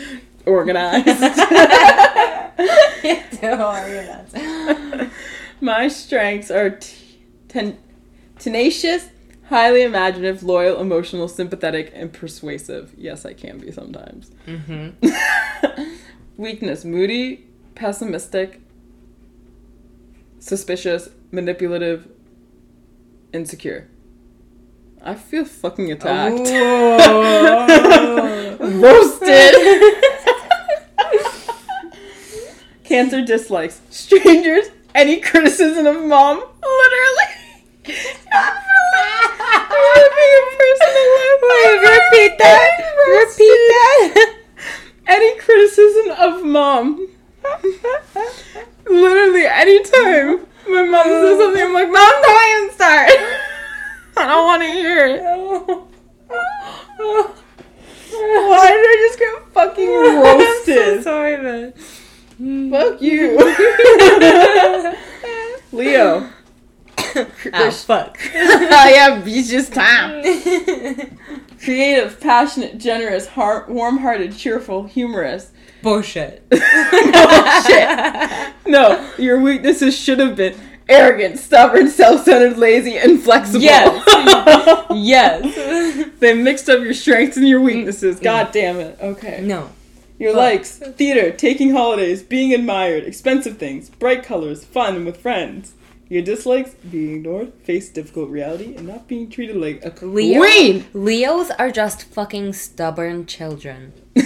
organized. 0.45 1.07
Worry 3.41 3.97
about 3.97 4.25
it. 4.35 5.09
My 5.59 5.87
strengths 5.87 6.51
are 6.51 6.69
t- 6.69 7.17
ten- 7.47 7.79
tenacious, 8.37 9.09
highly 9.49 9.81
imaginative, 9.81 10.43
loyal, 10.43 10.79
emotional, 10.79 11.27
sympathetic, 11.27 11.91
and 11.95 12.13
persuasive. 12.13 12.93
Yes, 12.95 13.25
I 13.25 13.33
can 13.33 13.57
be 13.57 13.71
sometimes. 13.71 14.29
Mm-hmm. 14.45 15.83
Weakness 16.37 16.85
moody, 16.85 17.47
pessimistic, 17.81 18.61
suspicious, 20.37 21.09
manipulative, 21.31 22.07
insecure. 23.33 23.89
I 25.03 25.15
feel 25.15 25.45
fucking 25.45 25.91
attacked. 25.91 26.47
Oh. 26.51 27.47
Roasted. 28.83 29.55
Cancer 32.83 33.25
dislikes 33.25 33.81
strangers. 33.89 34.67
Any 34.93 35.19
criticism 35.19 35.87
of 35.87 36.03
mom, 36.05 36.37
literally. 36.37 37.29
Living 37.87 38.03
a 40.37 40.43
personal 40.59 41.07
life. 41.17 41.41
Wait, 41.49 41.75
repeat 41.81 42.33
that. 42.37 42.69
Repeat 43.09 43.61
that. 43.71 44.35
Any 45.07 45.31
criticism 45.39 46.11
of 46.19 46.45
mom. 46.45 47.07
Literally, 48.85 49.45
anytime 49.45 50.45
my 50.67 50.83
mom 50.83 51.03
says 51.03 51.23
oh. 51.23 51.39
something, 51.39 51.63
I'm 51.63 51.73
like, 51.73 51.89
Mom, 51.89 52.21
don't 52.21 52.71
start. 52.73 53.09
I 54.17 54.27
don't 54.27 54.45
want 54.45 54.61
to 54.61 54.69
hear 54.69 55.05
it. 55.07 55.21
Why 58.11 58.67
did 58.71 58.85
I 58.85 58.95
just 59.07 59.19
get 59.19 59.53
fucking 59.53 59.89
roasted? 59.93 60.97
So 60.97 61.01
sorry, 61.01 61.37
man. 61.37 61.73
Fuck 62.71 63.01
you. 63.01 63.37
Leo. 65.71 66.29
Oh, 67.53 67.71
fuck. 67.71 68.17
Oh 68.33 68.87
yeah, 68.89 69.19
beach 69.19 69.49
just 69.49 69.73
time. 69.73 70.23
Creative, 71.61 72.17
passionate, 72.21 72.77
generous, 72.77 73.27
heart, 73.27 73.67
warm-hearted, 73.67 74.37
cheerful, 74.37 74.85
humorous. 74.85 75.51
Bullshit. 75.81 76.43
no. 76.51 78.53
No, 78.67 79.11
your 79.17 79.41
weaknesses 79.41 79.97
should 79.97 80.19
have 80.19 80.35
been 80.35 80.55
arrogant, 80.87 81.39
stubborn, 81.39 81.89
self-centered, 81.89 82.57
lazy, 82.57 82.97
and 82.97 83.21
flexible. 83.21 83.61
Yes. 83.61 84.07
Yes. 84.93 86.09
they 86.19 86.33
mixed 86.33 86.69
up 86.69 86.81
your 86.81 86.93
strengths 86.93 87.37
and 87.37 87.47
your 87.47 87.61
weaknesses. 87.61 88.19
God 88.19 88.51
damn 88.51 88.79
it. 88.79 88.97
Okay. 89.01 89.41
No. 89.41 89.69
Your 90.19 90.35
likes: 90.35 90.77
theater, 90.77 91.31
taking 91.31 91.71
holidays, 91.71 92.21
being 92.21 92.53
admired, 92.53 93.03
expensive 93.05 93.57
things, 93.57 93.89
bright 93.89 94.23
colors, 94.23 94.63
fun, 94.63 94.95
and 94.95 95.05
with 95.05 95.17
friends. 95.17 95.73
Your 96.09 96.21
dislikes: 96.21 96.75
being 96.75 97.15
ignored, 97.15 97.53
face 97.63 97.89
difficult 97.89 98.29
reality, 98.29 98.75
and 98.75 98.87
not 98.87 99.07
being 99.07 99.29
treated 99.29 99.55
like 99.55 99.83
a 99.83 100.05
Leo, 100.05 100.39
queen. 100.41 100.85
Leos 100.93 101.49
are 101.51 101.71
just 101.71 102.03
fucking 102.03 102.53
stubborn 102.53 103.25
children. 103.25 103.93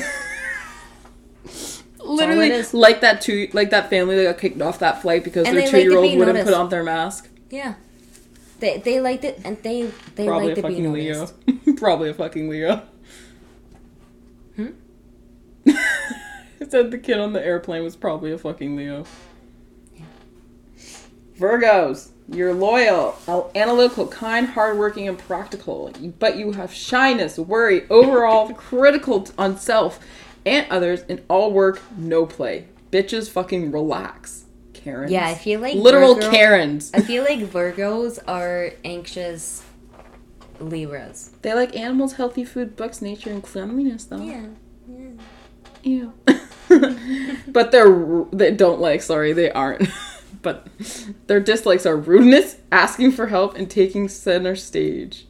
Literally, 2.05 2.63
like 2.73 3.01
that 3.01 3.21
two, 3.21 3.49
like 3.53 3.69
that 3.71 3.89
family 3.89 4.15
that 4.17 4.23
got 4.23 4.37
kicked 4.39 4.61
off 4.61 4.79
that 4.79 5.01
flight 5.01 5.23
because 5.23 5.47
And 5.47 5.57
their 5.57 5.65
they 5.65 5.71
like 5.71 5.83
two-year-old 5.83 6.03
wouldn't 6.17 6.27
noticed. 6.37 6.45
put 6.45 6.53
on 6.53 6.69
their 6.69 6.83
mask. 6.83 7.29
Yeah. 7.49 7.75
They 8.59 8.77
they 8.77 9.01
liked 9.01 9.23
it 9.23 9.41
and 9.43 9.61
they 9.63 9.91
they 10.15 10.25
Probably 10.25 10.49
like 10.49 10.57
a 10.57 10.61
to 10.61 10.67
be 10.67 10.73
fucking 10.75 10.93
Leo. 10.93 11.27
Probably 11.77 12.09
a 12.09 12.13
fucking 12.13 12.49
Leo. 12.49 12.81
Hmm? 14.55 14.67
I 15.67 15.75
said 16.69 16.91
the 16.91 16.97
kid 16.97 17.19
on 17.19 17.33
the 17.33 17.45
airplane 17.45 17.83
was 17.83 17.95
probably 17.95 18.31
a 18.31 18.37
fucking 18.37 18.75
Leo. 18.75 19.05
Virgos, 21.37 22.11
you're 22.29 22.53
loyal, 22.53 23.17
analytical, 23.55 24.07
kind, 24.07 24.47
hardworking, 24.47 25.07
and 25.07 25.17
practical. 25.19 25.91
But 26.17 26.37
you 26.37 26.53
have 26.53 26.73
shyness, 26.73 27.37
worry, 27.37 27.85
overall 27.89 28.53
critical 28.53 29.23
t- 29.23 29.33
on 29.37 29.57
self 29.57 29.99
and 30.45 30.67
others, 30.69 31.01
in 31.03 31.23
all 31.27 31.51
work, 31.51 31.81
no 31.97 32.25
play. 32.25 32.67
Bitches, 32.91 33.29
fucking 33.29 33.71
relax. 33.71 34.45
Karens. 34.73 35.11
Yeah, 35.11 35.27
I 35.27 35.33
feel 35.33 35.59
like 35.61 35.75
literal 35.75 36.15
Virgo- 36.15 36.29
Karens. 36.29 36.91
I 36.93 37.01
feel 37.01 37.23
like 37.23 37.39
Virgos 37.39 38.19
are 38.27 38.71
anxious 38.83 39.63
Libras. 40.59 41.31
They 41.41 41.53
like 41.53 41.75
animals, 41.75 42.13
healthy 42.13 42.45
food, 42.45 42.75
books, 42.75 43.01
nature, 43.01 43.31
and 43.31 43.41
cleanliness, 43.41 44.05
though. 44.05 44.21
Yeah. 44.21 44.45
Ew. 45.83 46.13
but 47.47 47.71
they're 47.71 48.25
they 48.31 48.51
don't 48.51 48.79
like. 48.79 49.01
Sorry, 49.01 49.33
they 49.33 49.51
aren't. 49.51 49.87
but 50.41 50.67
their 51.27 51.39
dislikes 51.39 51.85
are 51.85 51.97
rudeness, 51.97 52.57
asking 52.71 53.11
for 53.11 53.27
help, 53.27 53.55
and 53.55 53.69
taking 53.69 54.07
center 54.07 54.55
stage. 54.55 55.25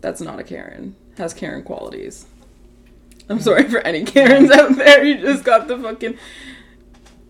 That's 0.00 0.20
not 0.20 0.38
a 0.38 0.44
Karen. 0.44 0.96
Has 1.18 1.34
Karen 1.34 1.62
qualities. 1.62 2.26
I'm 3.28 3.40
sorry 3.40 3.68
for 3.68 3.78
any 3.78 4.04
Karens 4.04 4.50
out 4.50 4.76
there. 4.76 5.04
You 5.04 5.18
just 5.18 5.44
got 5.44 5.68
the 5.68 5.78
fucking 5.78 6.18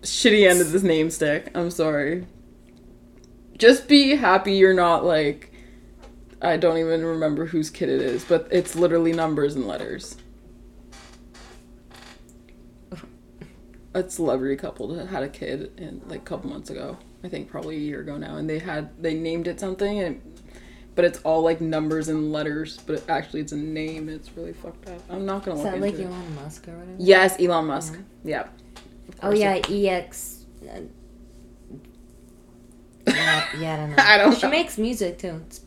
shitty 0.01 0.47
end 0.47 0.61
of 0.61 0.71
this 0.71 0.83
name 0.83 1.09
stick. 1.09 1.51
I'm 1.55 1.71
sorry. 1.71 2.27
Just 3.57 3.87
be 3.87 4.15
happy 4.15 4.53
you're 4.53 4.73
not 4.73 5.03
like 5.03 5.51
I 6.41 6.57
don't 6.57 6.77
even 6.77 7.03
remember 7.03 7.47
whose 7.47 7.71
kid 7.71 7.89
it 7.89 8.01
is, 8.01 8.23
but 8.23 8.47
it's 8.51 8.75
literally 8.75 9.11
numbers 9.11 9.55
and 9.55 9.67
letters. 9.67 10.17
a 13.97 14.09
celebrity 14.09 14.55
couple 14.55 14.87
that 14.89 15.07
had 15.07 15.23
a 15.23 15.29
kid 15.29 15.71
in 15.77 16.01
like 16.07 16.21
a 16.21 16.23
couple 16.23 16.49
months 16.49 16.69
ago. 16.69 16.97
I 17.23 17.29
think 17.29 17.49
probably 17.49 17.77
a 17.77 17.79
year 17.79 18.01
ago 18.01 18.17
now, 18.17 18.37
and 18.37 18.49
they 18.49 18.59
had 18.59 19.01
they 19.01 19.15
named 19.15 19.47
it 19.47 19.59
something, 19.59 19.99
and 19.99 20.36
but 20.97 21.05
it's 21.05 21.19
all 21.19 21.43
like 21.43 21.61
numbers 21.61 22.09
and 22.09 22.33
letters, 22.33 22.77
but 22.85 22.95
it, 22.97 23.03
actually 23.07 23.39
it's 23.39 23.51
a 23.53 23.57
name. 23.57 24.09
It's 24.09 24.35
really 24.35 24.51
fucked 24.51 24.89
up. 24.89 24.99
I'm 25.09 25.25
not 25.25 25.45
gonna 25.45 25.57
Is 25.57 25.63
that 25.63 25.79
like 25.79 25.93
it. 25.93 26.05
Elon 26.07 26.35
Musk 26.35 26.67
or 26.67 26.71
whatever? 26.71 26.95
Yes, 26.99 27.39
Elon 27.39 27.67
Musk. 27.67 27.97
Yeah. 28.25 28.41
Of 28.41 28.49
Oh 29.21 29.31
yeah, 29.33 29.61
EX. 29.69 30.45
uh, 30.63 30.79
yeah, 33.07 33.45
yeah, 33.59 33.73
I 33.73 33.77
don't 33.77 33.89
know. 33.95 33.95
I 34.03 34.17
don't 34.17 34.35
She 34.35 34.41
know. 34.43 34.49
makes 34.51 34.77
music 34.77 35.19
too. 35.19 35.41
It's 35.47 35.61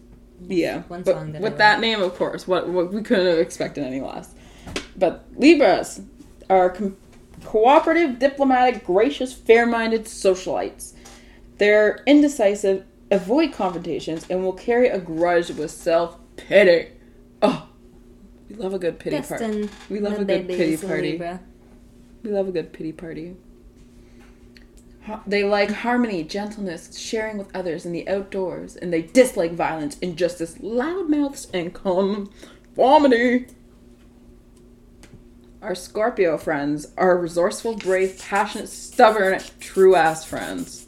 Yeah, 0.47 0.83
One 0.89 1.05
song 1.05 1.33
that 1.33 1.41
with 1.43 1.59
that 1.59 1.81
name, 1.81 2.03
of 2.03 2.15
course, 2.17 2.47
what, 2.47 2.69
what 2.69 2.93
we 2.93 3.03
couldn't 3.03 3.27
have 3.27 3.39
expected 3.39 3.85
any 3.85 4.01
less. 4.01 4.35
But 4.97 5.25
Libras 5.37 6.03
are 6.51 6.71
com- 6.71 6.97
cooperative, 7.45 8.19
diplomatic, 8.19 8.85
gracious, 8.85 9.33
fair-minded 9.33 10.05
socialites. 10.05 10.93
They're 11.59 12.03
indecisive, 12.07 12.85
avoid 13.11 13.53
confrontations, 13.53 14.27
and 14.31 14.43
will 14.43 14.53
carry 14.53 14.89
a 14.89 14.99
grudge 14.99 15.51
with 15.51 15.71
self-pity. 15.71 16.89
Oh, 17.43 17.69
we 18.49 18.57
love 18.57 18.75
a 18.75 18.79
good 18.79 18.99
pity 18.99 19.21
party. 19.21 19.69
We 19.89 20.01
love 20.01 20.19
a 20.19 20.25
good 20.25 20.49
pity 20.49 20.77
party. 20.77 21.13
Libra. 21.13 21.41
We 22.23 22.31
love 22.31 22.49
a 22.49 22.53
good 22.53 22.73
pity 22.73 22.93
party. 22.93 23.37
They 25.27 25.43
like 25.43 25.71
harmony, 25.71 26.23
gentleness, 26.23 26.97
sharing 26.97 27.39
with 27.39 27.55
others 27.57 27.85
in 27.87 27.93
the 27.93 28.07
outdoors, 28.09 28.77
and 28.77 28.93
they 28.93 29.03
dislike 29.03 29.53
violence, 29.53 29.99
injustice, 29.99 30.57
loudmouths, 30.59 31.49
and 31.53 31.75
conformity. 31.75 33.49
Our 35.63 35.75
Scorpio 35.75 36.39
friends 36.39 36.89
are 36.97 37.19
resourceful, 37.19 37.77
brave, 37.77 38.19
passionate, 38.21 38.69
stubborn, 38.69 39.41
true 39.59 39.97
ass 39.97 40.25
friends. 40.25 40.87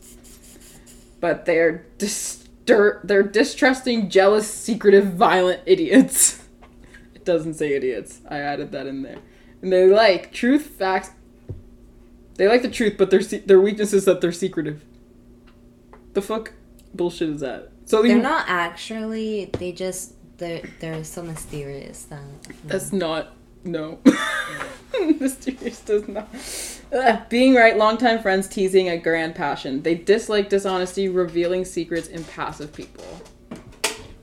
But 1.23 1.45
they're 1.45 1.87
distur- 1.99 2.99
they're 3.05 3.23
distrusting, 3.23 4.11
jealous, 4.11 4.53
secretive, 4.53 5.15
violent 5.15 5.63
idiots. 5.65 6.41
It 7.15 7.25
doesn't 7.25 7.55
say 7.55 7.75
idiots. 7.75 8.21
I 8.29 8.39
added 8.39 8.73
that 8.73 8.89
in 8.89 9.03
there. 9.03 9.19
And 9.63 9.73
they 9.73 9.87
like 9.87 10.33
truth, 10.33 10.67
facts. 10.67 11.11
They 12.35 12.49
like 12.49 12.63
the 12.63 12.69
truth, 12.69 12.97
but 12.99 13.11
their 13.13 13.21
se- 13.21 13.45
their 13.47 13.61
weakness 13.61 13.93
is 13.93 14.07
that 14.07 14.21
they're 14.21 14.33
secretive. 14.33 14.83
The 16.15 16.21
fuck 16.21 16.55
bullshit 16.93 17.29
is 17.29 17.41
that? 17.43 17.71
So 17.85 18.03
They're 18.03 18.17
you- 18.17 18.23
not 18.23 18.47
actually. 18.49 19.51
They 19.57 19.71
just 19.71 20.15
they're 20.39 20.63
they're 20.81 21.05
so 21.05 21.23
mysterious 21.23 22.03
that. 22.07 22.25
That's 22.65 22.91
mm. 22.91 22.99
not 22.99 23.37
no. 23.65 23.99
Mysterious 25.21 25.81
does 25.81 26.07
not. 26.09 26.29
Ugh. 26.93 27.21
Being 27.29 27.55
right, 27.55 27.77
longtime 27.77 28.21
friends 28.21 28.49
teasing 28.49 28.89
a 28.89 28.99
grand 28.99 29.35
passion. 29.35 29.83
They 29.83 29.95
dislike 29.95 30.49
dishonesty, 30.49 31.09
revealing 31.09 31.65
secrets, 31.65 32.09
and 32.09 32.27
passive 32.29 32.73
people. 32.73 33.05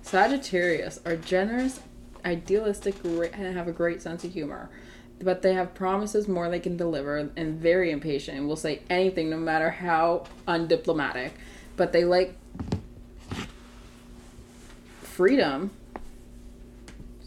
Sagittarius 0.01 0.99
are 1.05 1.15
generous, 1.15 1.81
idealistic, 2.25 2.95
and 3.03 3.55
have 3.55 3.67
a 3.67 3.71
great 3.71 4.01
sense 4.01 4.23
of 4.23 4.33
humor. 4.33 4.69
But 5.21 5.41
they 5.41 5.53
have 5.53 5.73
promises 5.73 6.27
more 6.27 6.49
they 6.49 6.59
can 6.59 6.77
deliver 6.77 7.17
and 7.17 7.59
very 7.59 7.91
impatient 7.91 8.37
and 8.37 8.47
will 8.47 8.55
say 8.55 8.81
anything 8.89 9.29
no 9.29 9.37
matter 9.37 9.69
how 9.69 10.25
undiplomatic. 10.47 11.31
But 11.75 11.91
they 11.91 12.05
like 12.05 12.35
freedom 15.01 15.71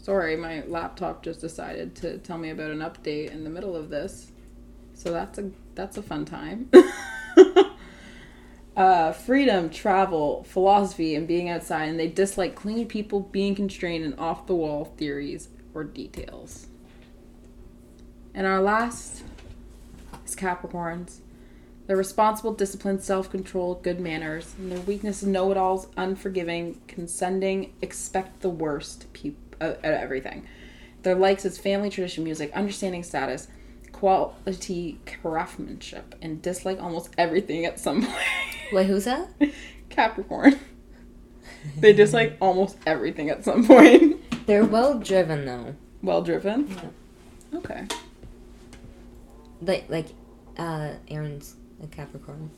Sorry, 0.03 0.35
my 0.35 0.65
laptop 0.65 1.23
just 1.23 1.39
decided 1.39 1.95
to 1.95 2.17
tell 2.17 2.37
me 2.37 2.49
about 2.49 2.71
an 2.71 2.79
update 2.79 3.31
in 3.31 3.45
the 3.45 3.49
middle 3.49 3.73
of 3.73 3.89
this. 3.89 4.33
So 4.93 5.13
that's 5.13 5.39
a 5.39 5.49
that's 5.75 5.95
a 5.95 6.01
fun 6.01 6.25
time. 6.25 6.69
uh, 8.75 9.13
freedom, 9.13 9.69
travel, 9.69 10.43
philosophy, 10.43 11.15
and 11.15 11.25
being 11.25 11.47
outside, 11.47 11.87
and 11.87 11.97
they 11.97 12.09
dislike 12.09 12.53
clingy 12.53 12.83
people, 12.83 13.21
being 13.21 13.55
constrained, 13.55 14.03
and 14.03 14.19
off 14.19 14.45
the 14.45 14.53
wall 14.53 14.93
theories 14.97 15.47
or 15.73 15.85
details. 15.85 16.67
And 18.33 18.45
our 18.45 18.61
last 18.61 19.23
is 20.25 20.35
Capricorns. 20.35 21.19
They're 21.87 21.95
responsible, 21.95 22.53
disciplined, 22.53 23.01
self 23.01 23.31
controlled, 23.31 23.83
good 23.83 24.01
manners. 24.01 24.53
And 24.57 24.69
their 24.69 24.81
weakness 24.81 25.23
is 25.23 25.29
know 25.29 25.49
it 25.51 25.55
alls, 25.55 25.87
unforgiving, 25.95 26.81
condescending, 26.89 27.71
expect 27.81 28.41
the 28.41 28.49
worst 28.49 29.13
peop 29.13 29.37
uh, 29.37 29.42
at 29.63 29.83
everything. 29.83 30.47
Their 31.03 31.15
likes 31.15 31.43
is 31.45 31.57
family, 31.57 31.89
tradition, 31.89 32.23
music, 32.23 32.51
understanding 32.53 33.03
status, 33.03 33.47
quality, 33.91 34.99
craftsmanship, 35.21 36.15
and 36.21 36.41
dislike 36.41 36.81
almost 36.81 37.09
everything 37.17 37.65
at 37.65 37.79
some 37.79 38.01
point. 38.05 38.17
Wait, 38.71 38.87
who's 38.87 39.05
that? 39.05 39.29
Capricorn. 39.89 40.59
they 41.77 41.93
dislike 41.93 42.37
almost 42.41 42.77
everything 42.85 43.29
at 43.29 43.43
some 43.43 43.65
point. 43.65 44.19
They're 44.45 44.65
well 44.65 44.99
driven 44.99 45.45
though. 45.45 45.75
Well 46.01 46.21
driven. 46.21 46.67
Yeah. 46.69 47.57
Okay. 47.59 47.87
Like 49.61 49.89
like, 49.89 50.07
uh, 50.57 50.93
Aaron's 51.07 51.55
a 51.81 51.87
Capricorn, 51.87 52.49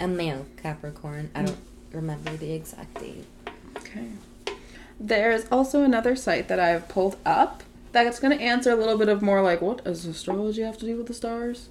a 0.00 0.06
male 0.06 0.46
Capricorn. 0.62 1.30
I 1.34 1.42
don't 1.42 1.58
remember 1.92 2.36
the 2.36 2.52
exact 2.52 3.00
date. 3.00 3.24
Okay. 3.78 4.06
There's 4.98 5.46
also 5.50 5.82
another 5.82 6.16
site 6.16 6.48
that 6.48 6.58
I've 6.58 6.88
pulled 6.88 7.16
up 7.24 7.62
that's 7.92 8.18
going 8.18 8.36
to 8.36 8.42
answer 8.42 8.70
a 8.70 8.76
little 8.76 8.98
bit 8.98 9.08
of 9.08 9.22
more 9.22 9.42
like 9.42 9.60
what 9.60 9.84
does 9.84 10.04
astrology 10.04 10.62
have 10.62 10.78
to 10.78 10.86
do 10.86 10.96
with 10.96 11.06
the 11.06 11.14
stars 11.14 11.68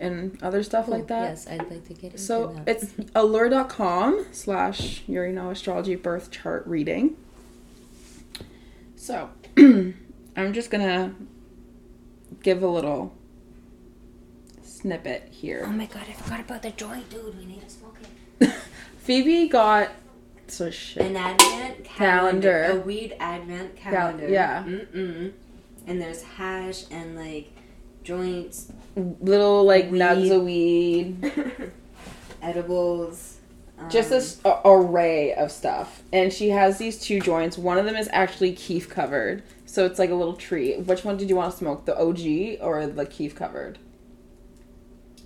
and 0.00 0.36
other 0.42 0.62
stuff 0.62 0.88
like 0.88 1.04
oh, 1.04 1.06
that. 1.06 1.22
Yes, 1.30 1.46
I'd 1.48 1.70
like 1.70 1.86
to 1.86 1.94
get 1.94 2.04
into 2.04 2.18
So 2.18 2.48
that. 2.48 2.68
it's 2.68 2.92
allure.com 3.14 4.26
slash 4.32 5.04
Urino 5.08 5.50
astrology 5.50 5.94
birth 5.94 6.30
chart 6.30 6.66
reading. 6.66 7.16
So 8.96 9.30
I'm 9.56 10.52
just 10.52 10.70
gonna 10.70 11.14
give 12.42 12.62
a 12.62 12.66
little 12.66 13.14
snippet 14.62 15.28
here. 15.30 15.64
Oh 15.66 15.72
my 15.72 15.86
god, 15.86 16.02
I 16.08 16.12
forgot 16.12 16.40
about 16.40 16.62
the 16.62 16.70
joint, 16.70 17.08
dude. 17.08 17.38
We 17.38 17.44
need 17.44 17.62
to 17.62 17.70
smoke 17.70 17.96
it. 18.40 18.50
Phoebe 18.98 19.48
got 19.48 19.90
so 20.52 20.70
shit. 20.70 21.02
An 21.02 21.16
advent 21.16 21.84
Calendar. 21.84 22.64
calendar. 22.64 22.80
A 22.82 22.84
weed 22.84 23.16
advent 23.18 23.76
calendar. 23.76 24.28
yeah. 24.28 24.62
Mm-mm. 24.64 25.32
And 25.86 26.00
there's 26.00 26.22
hash 26.22 26.84
and 26.90 27.16
like 27.16 27.50
joints, 28.04 28.70
Little 28.96 29.64
like 29.64 29.90
Weed. 29.90 30.00
nugs 30.00 30.30
of 30.36 30.42
weed. 30.42 31.32
edibles. 32.42 33.38
Um, 33.78 33.90
just 33.90 34.10
this 34.10 34.40
a- 34.44 34.60
array 34.64 35.34
of 35.34 35.50
stuff. 35.50 36.02
And 36.12 36.32
she 36.32 36.50
has 36.50 36.78
these 36.78 36.98
two 37.00 37.20
joints. 37.20 37.56
One 37.58 37.78
of 37.78 37.84
them 37.84 37.96
is 37.96 38.08
actually 38.12 38.52
keef 38.52 38.88
covered. 38.88 39.42
So 39.66 39.86
it's 39.86 39.98
like 39.98 40.10
a 40.10 40.14
little 40.14 40.34
tree. 40.36 40.76
Which 40.76 41.04
one 41.04 41.16
did 41.16 41.28
you 41.30 41.36
want 41.36 41.52
to 41.52 41.56
smoke? 41.58 41.86
The 41.86 41.96
OG 41.98 42.58
or 42.60 42.86
the 42.86 43.06
keef 43.06 43.34
covered? 43.34 43.78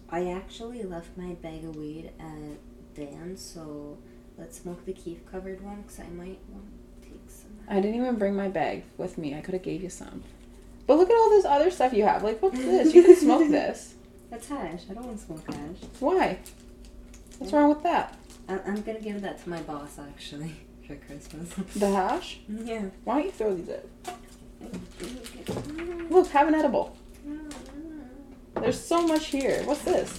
I 0.08 0.28
actually 0.28 0.84
left 0.84 1.16
my 1.16 1.32
bag 1.34 1.64
of 1.64 1.74
weed 1.74 2.12
at 2.20 2.94
Dan's, 2.94 3.42
so 3.44 3.98
let's 4.38 4.60
smoke 4.60 4.84
the 4.84 4.92
keef 4.92 5.24
covered 5.30 5.60
one 5.62 5.82
because 5.82 6.00
I 6.00 6.08
might 6.08 6.38
want 6.50 6.64
to 7.02 7.08
take 7.08 7.20
some. 7.28 7.50
I 7.68 7.76
didn't 7.80 7.96
even 8.00 8.16
bring 8.16 8.34
my 8.36 8.48
bag 8.48 8.84
with 8.96 9.18
me. 9.18 9.34
I 9.34 9.40
could 9.40 9.54
have 9.54 9.62
gave 9.62 9.82
you 9.82 9.88
some. 9.90 10.22
But 10.86 10.98
look 10.98 11.10
at 11.10 11.16
all 11.16 11.30
this 11.30 11.44
other 11.44 11.70
stuff 11.70 11.92
you 11.92 12.04
have. 12.04 12.22
Like, 12.22 12.40
what's 12.42 12.58
this? 12.58 12.94
You 12.94 13.02
can 13.02 13.16
smoke 13.16 13.48
this. 13.50 13.94
That's 14.30 14.48
hash. 14.48 14.82
I 14.90 14.94
don't 14.94 15.06
want 15.06 15.18
to 15.18 15.24
smoke 15.24 15.44
hash. 15.52 15.88
Why? 16.00 16.38
What's 17.38 17.52
wrong 17.52 17.68
with 17.70 17.82
that? 17.82 18.16
I- 18.48 18.60
I'm 18.66 18.82
gonna 18.82 19.00
give 19.00 19.20
that 19.22 19.42
to 19.42 19.48
my 19.48 19.60
boss 19.62 19.98
actually 19.98 20.54
for 20.86 20.94
Christmas. 20.96 21.52
The 21.74 21.90
hash? 21.90 22.38
yeah. 22.48 22.84
Why 23.04 23.14
don't 23.16 23.24
you 23.26 23.30
throw 23.32 23.54
these 23.54 23.68
out? 23.70 24.16
Look, 26.10 26.28
have 26.28 26.48
an 26.48 26.54
edible. 26.54 26.96
There's 28.60 28.80
so 28.82 29.06
much 29.06 29.26
here. 29.26 29.62
What's 29.64 29.82
this? 29.82 30.18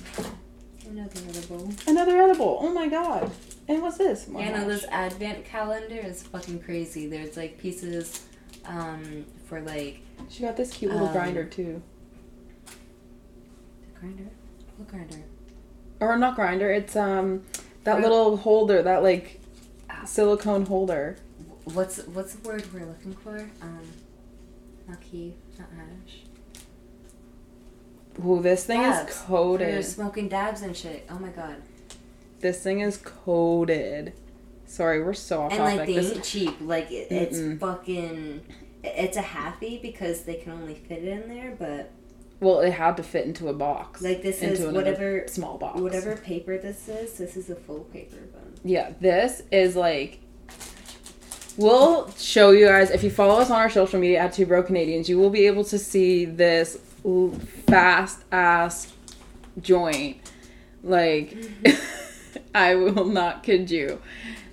Another 0.88 1.20
edible. 1.28 1.72
Another 1.88 2.22
edible. 2.22 2.60
Oh 2.62 2.70
my 2.72 2.88
god. 2.88 3.32
And 3.68 3.82
what's 3.82 3.98
this? 3.98 4.28
More 4.28 4.42
Yeah, 4.42 4.60
no, 4.62 4.68
this 4.68 4.86
advent 4.86 5.44
calendar 5.46 5.96
is 5.98 6.24
fucking 6.24 6.60
crazy. 6.62 7.08
There's 7.08 7.36
like 7.36 7.58
pieces 7.58 8.26
um, 8.66 9.26
for 9.46 9.60
like 9.62 10.00
She 10.30 10.44
got 10.44 10.56
this 10.56 10.72
cute 10.74 10.92
little 10.92 11.08
Um, 11.08 11.14
grinder 11.14 11.44
too. 11.46 11.82
the 12.66 14.00
grinder. 14.00 14.30
What 14.78 14.88
grinder? 14.90 15.24
Or 16.00 16.18
not 16.18 16.36
grinder. 16.36 16.72
It's 16.72 16.96
um 16.96 17.44
that 17.84 17.96
Gri- 17.96 18.04
little 18.04 18.38
holder, 18.38 18.82
that 18.84 19.04
like 19.04 19.40
silicone 20.06 20.66
holder. 20.66 21.18
What's 21.66 21.98
what's 22.08 22.36
the 22.36 22.48
word 22.48 22.66
we're 22.74 22.86
looking 22.86 23.14
for? 23.14 23.38
Um, 23.62 23.82
not 24.88 25.02
key, 25.02 25.34
not 25.60 25.68
hash. 25.76 26.20
Ooh, 28.26 28.42
this 28.42 28.64
thing 28.66 28.82
Dabs. 28.82 29.12
is 29.12 29.18
coated. 29.24 29.86
smoking 29.86 30.28
dabs 30.30 30.62
and 30.62 30.76
shit. 30.76 31.06
Oh 31.10 31.20
my 31.20 31.30
god. 31.30 31.58
This 32.40 32.62
thing 32.62 32.82
is 32.82 32.98
coated. 32.98 34.14
Sorry, 34.66 35.02
we're 35.04 35.14
so 35.14 35.44
off 35.44 35.52
And 35.52 35.60
topic. 35.60 35.78
like 35.78 35.88
they 35.88 35.94
This- 35.96 36.12
ain't 36.14 36.24
cheap. 36.24 36.56
Like 36.62 36.92
it, 36.92 37.08
it's 37.12 37.60
fucking. 37.60 38.42
It's 38.84 39.18
a 39.18 39.22
happy 39.22 39.80
because 39.82 40.22
they 40.22 40.36
can 40.36 40.52
only 40.54 40.76
fit 40.76 41.00
it 41.04 41.08
in 41.08 41.28
there, 41.30 41.56
but 41.58 41.92
well, 42.40 42.60
it 42.60 42.72
had 42.72 42.96
to 42.98 43.04
fit 43.04 43.26
into 43.26 43.48
a 43.50 43.54
box. 43.54 44.02
like 44.02 44.22
this 44.22 44.42
into 44.42 44.68
is 44.68 44.74
whatever 44.74 45.26
small 45.28 45.58
box. 45.58 45.80
whatever 45.82 46.16
paper 46.16 46.58
this 46.58 46.88
is. 46.88 47.14
This 47.18 47.36
is 47.36 47.50
a 47.50 47.56
full 47.56 47.82
paper, 47.86 48.18
but 48.32 48.44
Yeah, 48.64 48.92
this 49.00 49.42
is 49.52 49.76
like. 49.76 50.20
We'll 51.58 52.12
show 52.12 52.52
you 52.52 52.68
guys 52.68 52.92
if 52.92 53.04
you 53.04 53.10
follow 53.10 53.40
us 53.42 53.50
on 53.50 53.58
our 53.58 53.70
social 53.72 54.00
media 54.00 54.20
at 54.20 54.34
Two 54.34 54.46
Broke 54.46 54.68
Canadians. 54.68 55.10
You 55.10 55.18
will 55.18 55.32
be 55.32 55.48
able 55.48 55.64
to 55.66 55.80
see 55.80 56.24
this 56.26 56.78
fast 57.68 58.20
ass 58.32 58.94
joint. 59.60 60.18
Like, 60.84 61.32
mm-hmm. 61.32 62.06
I 62.56 62.76
will 62.76 63.06
not 63.06 63.44
kid 63.44 63.70
you. 63.72 64.02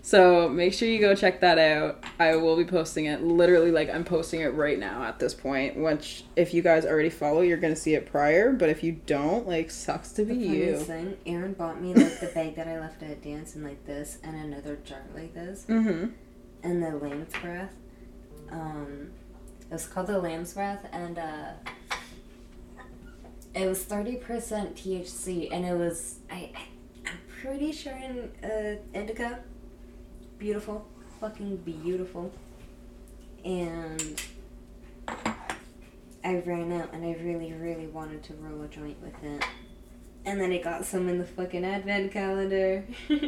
So 0.03 0.51
make 0.51 0.75
sure 0.75 0.87
you 0.87 1.01
go 1.01 1.14
check 1.14 1.40
that 1.40 1.59
out. 1.59 2.05
I 2.20 2.37
will 2.37 2.57
be 2.59 2.64
posting 2.66 3.07
it 3.07 3.23
literally 3.23 3.70
like 3.70 3.88
I'm 3.88 4.05
posting 4.05 4.42
it 4.42 4.49
right 4.53 4.79
now 4.79 5.03
at 5.03 5.18
this 5.18 5.33
point. 5.33 5.77
Which 5.79 6.25
if 6.37 6.53
you 6.53 6.61
guys 6.61 6.85
already 6.85 7.09
follow, 7.09 7.40
you're 7.40 7.57
gonna 7.57 7.75
see 7.75 7.94
it 7.94 8.05
prior. 8.05 8.53
But 8.53 8.68
if 8.68 8.83
you 8.85 8.92
don't, 9.07 9.49
like, 9.49 9.70
sucks 9.70 10.12
to 10.12 10.25
be 10.27 10.35
you. 10.35 10.77
thing, 10.77 11.16
Aaron 11.25 11.55
bought 11.55 11.81
me 11.81 11.94
like 11.94 12.20
the 12.20 12.27
bag 12.35 12.55
that 12.57 12.68
I 12.68 12.79
left 12.81 13.03
at 13.03 13.23
dance 13.23 13.55
and 13.55 13.64
like 13.64 13.87
this, 13.87 14.18
and 14.23 14.37
another 14.37 14.77
jar 14.85 15.01
like 15.14 15.33
this, 15.33 15.64
Mm-hmm. 15.70 16.09
and 16.62 16.83
the 16.83 16.90
lamb's 16.97 17.33
breath. 17.40 17.73
Um, 18.53 19.11
it 19.62 19.73
was 19.73 19.87
called 19.87 20.09
the 20.09 20.18
lamb's 20.18 20.53
breath, 20.53 20.87
and 20.92 21.18
uh, 21.18 21.53
it 23.55 23.66
was 23.66 23.83
thirty 23.85 24.16
percent 24.16 24.75
THC, 24.77 25.49
and 25.51 25.64
it 25.64 25.77
was 25.79 26.18
I, 26.31 26.51
I 26.55 26.62
pretty 27.44 27.72
sure 27.72 27.92
in 27.92 28.30
uh, 28.42 28.76
indica. 28.94 29.40
Beautiful, 30.38 30.87
fucking 31.20 31.59
beautiful, 31.59 32.33
and. 33.44 34.20
I 36.26 36.37
ran 36.46 36.72
out 36.72 36.94
and 36.94 37.04
I 37.04 37.12
really, 37.22 37.52
really 37.52 37.87
wanted 37.87 38.22
to 38.22 38.33
roll 38.40 38.62
a 38.62 38.68
joint 38.68 38.96
with 39.02 39.12
it. 39.22 39.44
And 40.24 40.40
then 40.40 40.52
I 40.52 40.57
got 40.57 40.87
some 40.87 41.07
in 41.11 41.18
the 41.18 41.26
fucking 41.26 41.66
advent 41.66 42.12
calendar. 42.12 42.83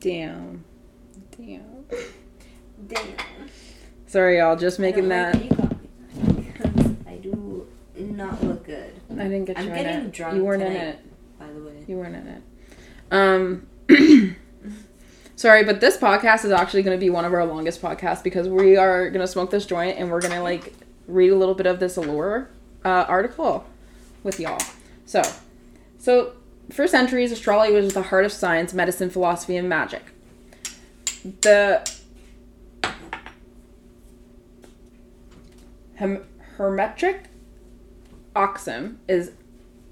Damn. 0.00 0.64
Damn. 1.38 1.84
Damn. 2.88 3.14
Sorry, 4.08 4.38
y'all. 4.38 4.56
Just 4.56 4.80
making 4.80 5.08
that. 5.10 5.36
like 5.36 5.48
that 5.50 5.76
you 6.16 6.34
me. 6.34 6.52
I 7.06 7.14
do 7.18 7.68
not 7.96 8.42
look 8.42 8.64
good, 8.64 8.92
I 9.12 9.28
didn't 9.28 9.44
get 9.44 9.58
I'm 9.58 9.68
you 9.68 9.70
in 9.70 9.76
getting 9.84 10.06
it. 10.06 10.12
drunk 10.12 10.36
you 10.38 10.44
weren't 10.44 10.62
in 10.64 10.72
it. 10.72 10.98
Way. 11.60 11.84
You 11.86 11.96
weren't 11.96 12.16
in 12.16 12.26
it. 12.26 12.42
Um. 13.10 13.66
Sorry, 15.36 15.64
but 15.64 15.80
this 15.80 15.96
podcast 15.96 16.44
is 16.44 16.50
actually 16.50 16.82
going 16.82 16.94
to 16.94 17.00
be 17.00 17.08
one 17.08 17.24
of 17.24 17.32
our 17.32 17.46
longest 17.46 17.80
podcasts 17.80 18.22
because 18.22 18.46
we 18.46 18.76
are 18.76 19.08
going 19.08 19.22
to 19.22 19.26
smoke 19.26 19.50
this 19.50 19.64
joint 19.64 19.96
and 19.96 20.10
we're 20.10 20.20
going 20.20 20.34
to 20.34 20.42
like 20.42 20.74
read 21.08 21.30
a 21.30 21.34
little 21.34 21.54
bit 21.54 21.64
of 21.64 21.80
this 21.80 21.96
Allure 21.96 22.50
uh, 22.84 23.06
article 23.08 23.64
with 24.22 24.38
y'all. 24.38 24.60
So, 25.06 25.22
so 25.98 26.34
for 26.70 26.86
centuries, 26.86 27.32
astrology 27.32 27.72
was 27.72 27.94
the 27.94 28.02
heart 28.02 28.24
of 28.24 28.32
science, 28.32 28.74
medicine, 28.74 29.10
philosophy, 29.10 29.56
and 29.56 29.68
magic. 29.68 30.12
The 31.40 31.90
hem- 35.94 36.26
hermetic 36.56 37.24
axiom 38.36 39.00
is, 39.08 39.32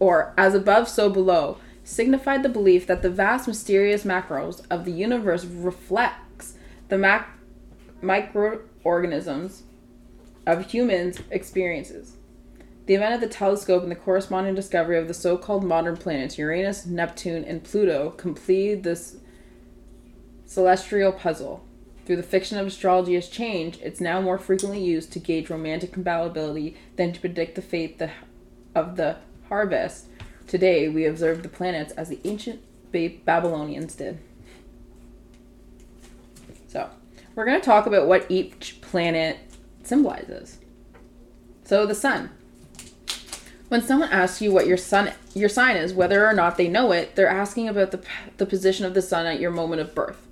or 0.00 0.32
as 0.36 0.54
above, 0.54 0.88
so 0.88 1.10
below, 1.10 1.58
signified 1.84 2.42
the 2.42 2.48
belief 2.48 2.86
that 2.86 3.02
the 3.02 3.10
vast 3.10 3.48
mysterious 3.48 4.04
macros 4.04 4.62
of 4.70 4.84
the 4.84 4.92
universe 4.92 5.44
reflects 5.44 6.54
the 6.88 6.98
mac- 6.98 7.30
microorganisms 8.02 9.62
of 10.46 10.70
humans' 10.70 11.20
experiences. 11.30 12.16
The 12.86 12.94
event 12.94 13.14
of 13.14 13.20
the 13.20 13.28
telescope 13.28 13.82
and 13.82 13.90
the 13.90 13.96
corresponding 13.96 14.54
discovery 14.54 14.98
of 14.98 15.08
the 15.08 15.14
so-called 15.14 15.62
modern 15.62 15.96
planets 15.98 16.38
Uranus, 16.38 16.86
Neptune, 16.86 17.44
and 17.44 17.62
Pluto 17.62 18.10
completed 18.10 18.82
this 18.82 19.16
celestial 20.46 21.12
puzzle. 21.12 21.64
Through 22.06 22.16
the 22.16 22.22
fiction 22.22 22.56
of 22.56 22.66
astrology 22.66 23.14
has 23.14 23.28
changed, 23.28 23.80
it's 23.82 24.00
now 24.00 24.22
more 24.22 24.38
frequently 24.38 24.82
used 24.82 25.12
to 25.12 25.18
gauge 25.18 25.50
romantic 25.50 25.92
compatibility 25.92 26.76
than 26.96 27.12
to 27.12 27.20
predict 27.20 27.54
the 27.54 27.60
fate 27.60 28.00
of 28.74 28.96
the 28.96 29.16
harvest. 29.48 30.06
Today, 30.46 30.88
we 30.88 31.04
observe 31.04 31.42
the 31.42 31.48
planets 31.48 31.92
as 31.92 32.08
the 32.08 32.20
ancient 32.24 32.60
Babylonians 33.24 33.94
did. 33.94 34.18
So, 36.68 36.88
we're 37.34 37.44
going 37.44 37.60
to 37.60 37.64
talk 37.64 37.86
about 37.86 38.06
what 38.06 38.26
each 38.30 38.80
planet 38.80 39.38
symbolizes. 39.82 40.58
So, 41.64 41.86
the 41.86 41.94
sun. 41.94 42.30
When 43.68 43.82
someone 43.82 44.08
asks 44.10 44.40
you 44.40 44.50
what 44.50 44.66
your 44.66 44.78
sun 44.78 45.12
your 45.34 45.50
sign 45.50 45.76
is, 45.76 45.92
whether 45.92 46.26
or 46.26 46.32
not 46.32 46.56
they 46.56 46.68
know 46.68 46.90
it, 46.92 47.14
they're 47.16 47.28
asking 47.28 47.68
about 47.68 47.90
the 47.90 48.00
the 48.38 48.46
position 48.46 48.86
of 48.86 48.94
the 48.94 49.02
sun 49.02 49.26
at 49.26 49.40
your 49.40 49.50
moment 49.50 49.82
of 49.82 49.94
birth. 49.94 50.26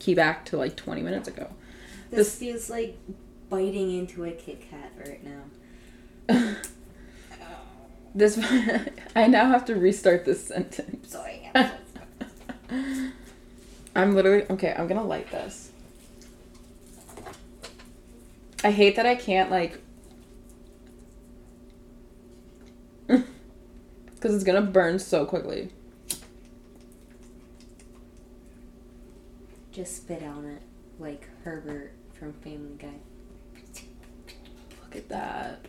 Key 0.00 0.14
back 0.14 0.44
to 0.46 0.56
like 0.56 0.74
20 0.74 1.02
minutes 1.02 1.28
ago. 1.28 1.48
This, 2.10 2.18
This- 2.30 2.38
feels 2.38 2.68
like 2.68 2.98
biting 3.48 3.96
into 3.96 4.24
a 4.24 4.32
Kit 4.32 4.68
Kat 4.68 4.90
right 5.06 5.22
now. 5.22 5.42
This 8.14 8.38
I 9.16 9.26
now 9.26 9.46
have 9.46 9.64
to 9.66 9.74
restart 9.74 10.24
this 10.24 10.46
sentence. 10.46 11.10
Sorry. 11.10 11.50
I'm 13.96 14.14
literally 14.14 14.44
okay. 14.50 14.74
I'm 14.76 14.86
gonna 14.86 15.04
light 15.04 15.30
this. 15.30 15.72
I 18.62 18.70
hate 18.70 18.96
that 18.96 19.04
I 19.04 19.14
can't 19.14 19.50
like, 19.50 19.78
because 23.06 24.34
it's 24.34 24.44
gonna 24.44 24.62
burn 24.62 24.98
so 24.98 25.26
quickly. 25.26 25.70
Just 29.70 29.96
spit 29.96 30.22
on 30.22 30.46
it 30.46 30.62
like 30.98 31.28
Herbert 31.42 31.92
from 32.18 32.32
Family 32.32 32.76
Guy. 32.78 32.94
Look 34.82 34.96
at 34.96 35.08
that. 35.08 35.66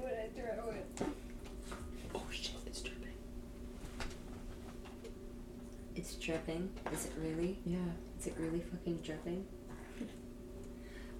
Why 0.00 0.10
would 0.10 0.18
I 0.18 0.28
throw 0.34 0.70
it? 0.70 1.02
Oh 2.14 2.22
shit! 2.30 2.54
It's 2.66 2.80
dripping. 2.80 3.14
It's 5.94 6.14
dripping. 6.14 6.70
Is 6.92 7.06
it 7.06 7.12
really? 7.20 7.58
Yeah. 7.66 7.78
Is 8.18 8.26
it 8.28 8.34
really 8.38 8.60
fucking 8.60 8.98
dripping? 9.04 9.44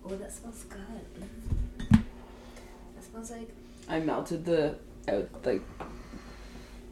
Oh, 0.02 0.16
that 0.16 0.32
smells 0.32 0.64
good. 0.64 1.90
That 1.90 3.04
smells 3.04 3.30
like 3.30 3.50
I 3.86 4.00
melted 4.00 4.46
the 4.46 4.76
out 5.06 5.28
like. 5.44 5.60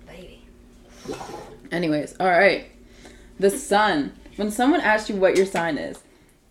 baby. 0.06 0.44
Anyways, 1.72 2.16
all 2.20 2.26
right. 2.26 2.70
The 3.40 3.48
sun. 3.48 4.12
When 4.36 4.50
someone 4.50 4.82
asks 4.82 5.08
you 5.08 5.16
what 5.16 5.38
your 5.38 5.46
sign 5.46 5.78
is, 5.78 6.00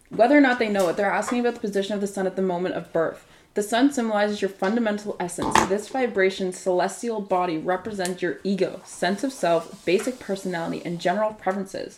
whether 0.10 0.36
or 0.36 0.42
not 0.42 0.58
they 0.58 0.68
know 0.68 0.90
it, 0.90 0.98
they're 0.98 1.12
asking 1.12 1.42
about 1.42 1.54
the 1.54 1.60
position 1.60 1.94
of 1.94 2.02
the 2.02 2.08
sun 2.08 2.26
at 2.26 2.36
the 2.36 2.42
moment 2.42 2.74
of 2.74 2.92
birth. 2.92 3.27
The 3.58 3.64
sun 3.64 3.92
symbolizes 3.92 4.40
your 4.40 4.50
fundamental 4.50 5.16
essence. 5.20 5.56
This 5.68 5.90
vibration, 5.90 6.54
celestial 6.54 7.22
body 7.22 7.58
represents 7.58 8.22
your 8.22 8.38
ego, 8.44 8.82
sense 8.86 9.24
of 9.24 9.34
self, 9.34 9.84
basic 9.84 10.20
personality, 10.20 10.84
and 10.86 11.02
general 11.02 11.34
preferences. 11.34 11.98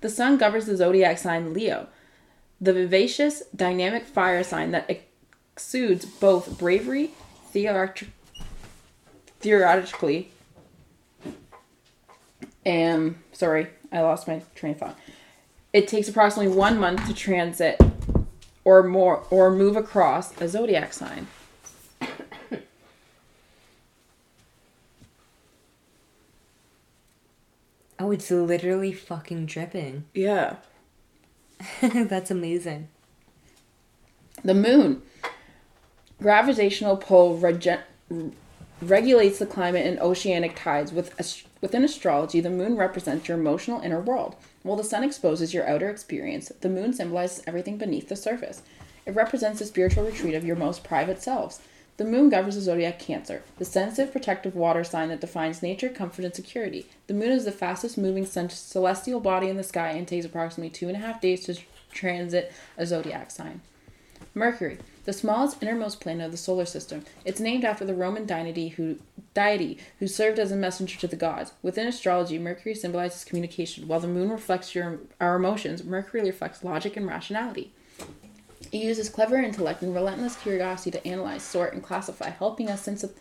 The 0.00 0.08
sun 0.08 0.38
governs 0.38 0.66
the 0.66 0.76
zodiac 0.76 1.18
sign 1.18 1.52
Leo, 1.52 1.88
the 2.60 2.72
vivacious, 2.72 3.42
dynamic 3.46 4.06
fire 4.06 4.44
sign 4.44 4.70
that 4.70 5.04
exudes 5.56 6.04
both 6.04 6.56
bravery, 6.56 7.10
theoret- 7.52 8.06
theoretically, 9.40 10.30
and 12.64 13.16
sorry, 13.32 13.70
I 13.90 14.02
lost 14.02 14.28
my 14.28 14.40
train 14.54 14.74
of 14.74 14.78
thought. 14.78 14.98
It 15.72 15.88
takes 15.88 16.08
approximately 16.08 16.54
one 16.54 16.78
month 16.78 17.08
to 17.08 17.12
transit 17.12 17.80
or 18.64 18.82
more 18.82 19.24
or 19.30 19.50
move 19.50 19.76
across 19.76 20.38
a 20.40 20.48
zodiac 20.48 20.92
sign. 20.92 21.26
Oh, 27.98 28.10
it's 28.10 28.30
literally 28.30 28.92
fucking 28.92 29.46
dripping. 29.46 30.04
Yeah. 30.14 30.56
That's 31.80 32.30
amazing. 32.32 32.88
The 34.42 34.54
moon. 34.54 35.02
Gravitational 36.20 36.96
pull 36.96 37.36
rege- 37.38 37.78
regulates 38.80 39.38
the 39.38 39.46
climate 39.46 39.86
and 39.86 40.00
oceanic 40.00 40.56
tides. 40.56 40.92
With 40.92 41.14
ast- 41.20 41.44
within 41.60 41.84
astrology, 41.84 42.40
the 42.40 42.50
moon 42.50 42.74
represents 42.76 43.28
your 43.28 43.38
emotional 43.38 43.80
inner 43.80 44.00
world, 44.00 44.34
while 44.62 44.76
the 44.76 44.84
sun 44.84 45.04
exposes 45.04 45.52
your 45.52 45.68
outer 45.68 45.88
experience. 45.88 46.52
The 46.60 46.68
moon 46.68 46.92
symbolizes 46.92 47.42
everything 47.46 47.78
beneath 47.78 48.08
the 48.08 48.16
surface. 48.16 48.62
It 49.04 49.14
represents 49.14 49.58
the 49.58 49.64
spiritual 49.64 50.04
retreat 50.04 50.34
of 50.34 50.44
your 50.44 50.56
most 50.56 50.84
private 50.84 51.22
selves. 51.22 51.60
The 51.98 52.04
moon 52.04 52.30
governs 52.30 52.54
the 52.54 52.62
zodiac 52.62 52.98
Cancer, 52.98 53.42
the 53.58 53.64
sensitive, 53.64 54.12
protective 54.12 54.56
water 54.56 54.82
sign 54.82 55.10
that 55.10 55.20
defines 55.20 55.62
nature, 55.62 55.88
comfort, 55.88 56.24
and 56.24 56.34
security. 56.34 56.86
The 57.06 57.14
moon 57.14 57.30
is 57.30 57.44
the 57.44 57.52
fastest 57.52 57.98
moving 57.98 58.24
celestial 58.24 59.20
body 59.20 59.48
in 59.48 59.56
the 59.56 59.62
sky 59.62 59.90
and 59.90 60.08
takes 60.08 60.24
approximately 60.24 60.70
two 60.70 60.88
and 60.88 60.96
a 60.96 61.00
half 61.00 61.20
days 61.20 61.44
to 61.44 61.58
transit 61.92 62.52
a 62.78 62.86
zodiac 62.86 63.30
sign. 63.30 63.60
Mercury, 64.34 64.78
the 65.04 65.12
smallest 65.12 65.62
innermost 65.62 66.00
planet 66.00 66.26
of 66.26 66.32
the 66.32 66.38
solar 66.38 66.64
system. 66.64 67.04
It's 67.24 67.40
named 67.40 67.64
after 67.64 67.84
the 67.84 67.94
Roman 67.94 68.24
deity 68.24 68.68
who, 68.68 68.98
deity 69.34 69.78
who 69.98 70.06
served 70.06 70.38
as 70.38 70.52
a 70.52 70.56
messenger 70.56 70.98
to 71.00 71.08
the 71.08 71.16
gods. 71.16 71.52
Within 71.62 71.86
astrology, 71.86 72.38
Mercury 72.38 72.74
symbolizes 72.74 73.24
communication, 73.24 73.88
while 73.88 74.00
the 74.00 74.08
moon 74.08 74.30
reflects 74.30 74.74
your, 74.74 75.00
our 75.20 75.36
emotions. 75.36 75.82
Mercury 75.84 76.22
reflects 76.22 76.64
logic 76.64 76.96
and 76.96 77.06
rationality. 77.06 77.72
It 78.70 78.82
uses 78.82 79.08
clever 79.08 79.36
intellect 79.36 79.82
and 79.82 79.94
relentless 79.94 80.36
curiosity 80.36 80.92
to 80.92 81.06
analyze, 81.06 81.42
sort, 81.42 81.74
and 81.74 81.82
classify, 81.82 82.30
helping 82.30 82.70
us 82.70 82.86
synth- 82.86 83.12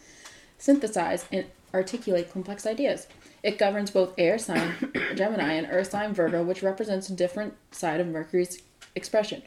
synthesize 0.57 1.25
and 1.31 1.45
articulate 1.73 2.31
complex 2.31 2.65
ideas. 2.65 3.07
It 3.43 3.57
governs 3.57 3.89
both 3.89 4.13
air 4.17 4.37
sign 4.37 4.75
Gemini 5.15 5.53
and 5.53 5.67
earth 5.71 5.89
sign 5.89 6.13
Virgo, 6.13 6.43
which 6.43 6.61
represents 6.61 7.09
a 7.09 7.15
different 7.15 7.55
side 7.71 7.99
of 7.99 8.07
Mercury's 8.07 8.61
expression. 8.95 9.41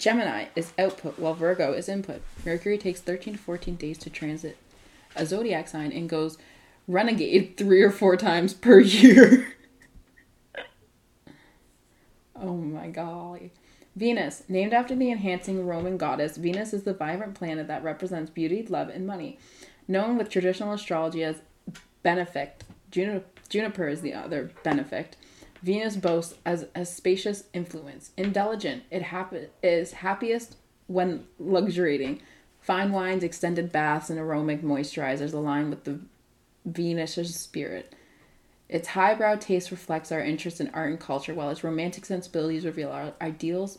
Gemini 0.00 0.46
is 0.56 0.72
output 0.78 1.18
while 1.18 1.34
Virgo 1.34 1.74
is 1.74 1.86
input. 1.86 2.22
Mercury 2.44 2.78
takes 2.78 3.00
13 3.00 3.34
to 3.34 3.38
14 3.38 3.76
days 3.76 3.98
to 3.98 4.08
transit 4.08 4.56
a 5.14 5.26
zodiac 5.26 5.68
sign 5.68 5.92
and 5.92 6.08
goes 6.08 6.38
renegade 6.88 7.54
three 7.58 7.82
or 7.82 7.90
four 7.90 8.16
times 8.16 8.54
per 8.54 8.80
year. 8.80 9.54
oh 12.34 12.56
my 12.56 12.88
golly. 12.88 13.52
Venus, 13.94 14.44
named 14.48 14.72
after 14.72 14.94
the 14.94 15.10
enhancing 15.10 15.66
Roman 15.66 15.98
goddess, 15.98 16.38
Venus 16.38 16.72
is 16.72 16.84
the 16.84 16.94
vibrant 16.94 17.34
planet 17.34 17.68
that 17.68 17.84
represents 17.84 18.30
beauty, 18.30 18.62
love, 18.62 18.88
and 18.88 19.06
money. 19.06 19.38
Known 19.86 20.16
with 20.16 20.30
traditional 20.30 20.72
astrology 20.72 21.22
as 21.22 21.42
benefic, 22.02 22.62
Juniper 22.90 23.88
is 23.88 24.00
the 24.00 24.14
other 24.14 24.50
benefic. 24.64 25.08
Venus 25.62 25.96
boasts 25.96 26.34
as 26.44 26.66
a 26.74 26.84
spacious 26.84 27.44
influence. 27.52 28.10
Intelligent, 28.16 28.84
it 28.90 29.04
is 29.62 29.92
happiest 29.92 30.56
when 30.86 31.26
luxuriating. 31.38 32.22
Fine 32.60 32.92
wines, 32.92 33.22
extended 33.22 33.72
baths, 33.72 34.10
and 34.10 34.18
aromatic 34.18 34.62
moisturizers 34.62 35.32
align 35.32 35.70
with 35.70 35.84
the 35.84 36.00
Venus's 36.64 37.34
spirit. 37.34 37.94
Its 38.68 38.88
highbrow 38.88 39.34
taste 39.36 39.70
reflects 39.70 40.12
our 40.12 40.20
interest 40.20 40.60
in 40.60 40.70
art 40.72 40.90
and 40.90 41.00
culture, 41.00 41.34
while 41.34 41.50
its 41.50 41.64
romantic 41.64 42.06
sensibilities 42.06 42.64
reveal 42.64 42.90
our 42.90 43.12
ideals, 43.20 43.78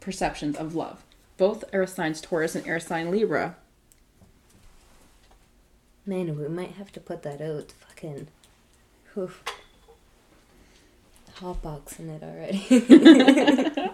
perceptions 0.00 0.56
of 0.56 0.74
love. 0.74 1.04
Both 1.36 1.64
air 1.72 1.86
signs 1.86 2.20
Taurus 2.20 2.54
and 2.54 2.66
air 2.66 2.80
sign 2.80 3.10
Libra. 3.10 3.56
Man, 6.06 6.38
we 6.38 6.48
might 6.48 6.72
have 6.72 6.92
to 6.92 7.00
put 7.00 7.22
that 7.22 7.40
out. 7.40 7.72
Fucking. 7.72 8.28
Whew. 11.40 11.80
in 11.98 12.10
it 12.10 12.22
already. 12.22 12.66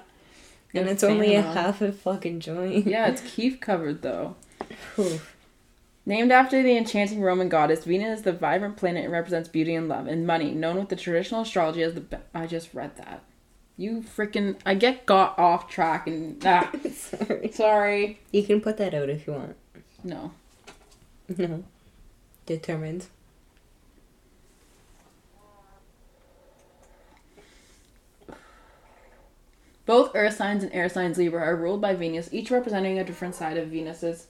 and 0.74 0.88
it's 0.88 1.04
only 1.04 1.34
a 1.34 1.42
half 1.42 1.80
a 1.80 1.92
fucking 1.92 2.40
joint. 2.40 2.86
Yeah, 2.86 3.06
it's 3.08 3.22
keef 3.22 3.60
covered 3.60 4.02
though. 4.02 4.36
Whew. 4.96 5.20
Named 6.08 6.30
after 6.30 6.62
the 6.62 6.76
enchanting 6.76 7.20
Roman 7.20 7.48
goddess, 7.48 7.84
Venus 7.84 8.18
is 8.18 8.24
the 8.24 8.32
vibrant 8.32 8.76
planet 8.76 9.04
and 9.04 9.12
represents 9.12 9.48
beauty 9.48 9.74
and 9.74 9.88
love 9.88 10.06
and 10.06 10.24
money, 10.26 10.52
known 10.52 10.76
with 10.76 10.88
the 10.88 10.94
traditional 10.96 11.40
astrology 11.42 11.82
as 11.82 11.94
the. 11.94 12.00
Be- 12.00 12.16
I 12.32 12.46
just 12.46 12.72
read 12.74 12.96
that. 12.96 13.22
You 13.76 14.02
freaking. 14.02 14.56
I 14.64 14.74
get 14.74 15.04
got 15.04 15.36
off 15.38 15.68
track 15.68 16.06
and. 16.06 16.40
Ah, 16.46 16.70
Sorry. 16.94 17.50
sorry. 17.52 18.20
You 18.30 18.44
can 18.44 18.60
put 18.60 18.76
that 18.76 18.94
out 18.94 19.08
if 19.10 19.26
you 19.26 19.32
want. 19.32 19.56
No. 20.04 20.30
No. 21.36 21.64
Determined. 22.46 23.06
Both 29.86 30.16
earth 30.16 30.34
signs 30.34 30.64
and 30.64 30.72
air 30.74 30.88
signs 30.88 31.16
Libra 31.16 31.40
are 31.40 31.56
ruled 31.56 31.80
by 31.80 31.94
Venus, 31.94 32.28
each 32.32 32.50
representing 32.50 32.98
a 32.98 33.04
different 33.04 33.36
side 33.36 33.56
of 33.56 33.68
Venus's 33.68 34.26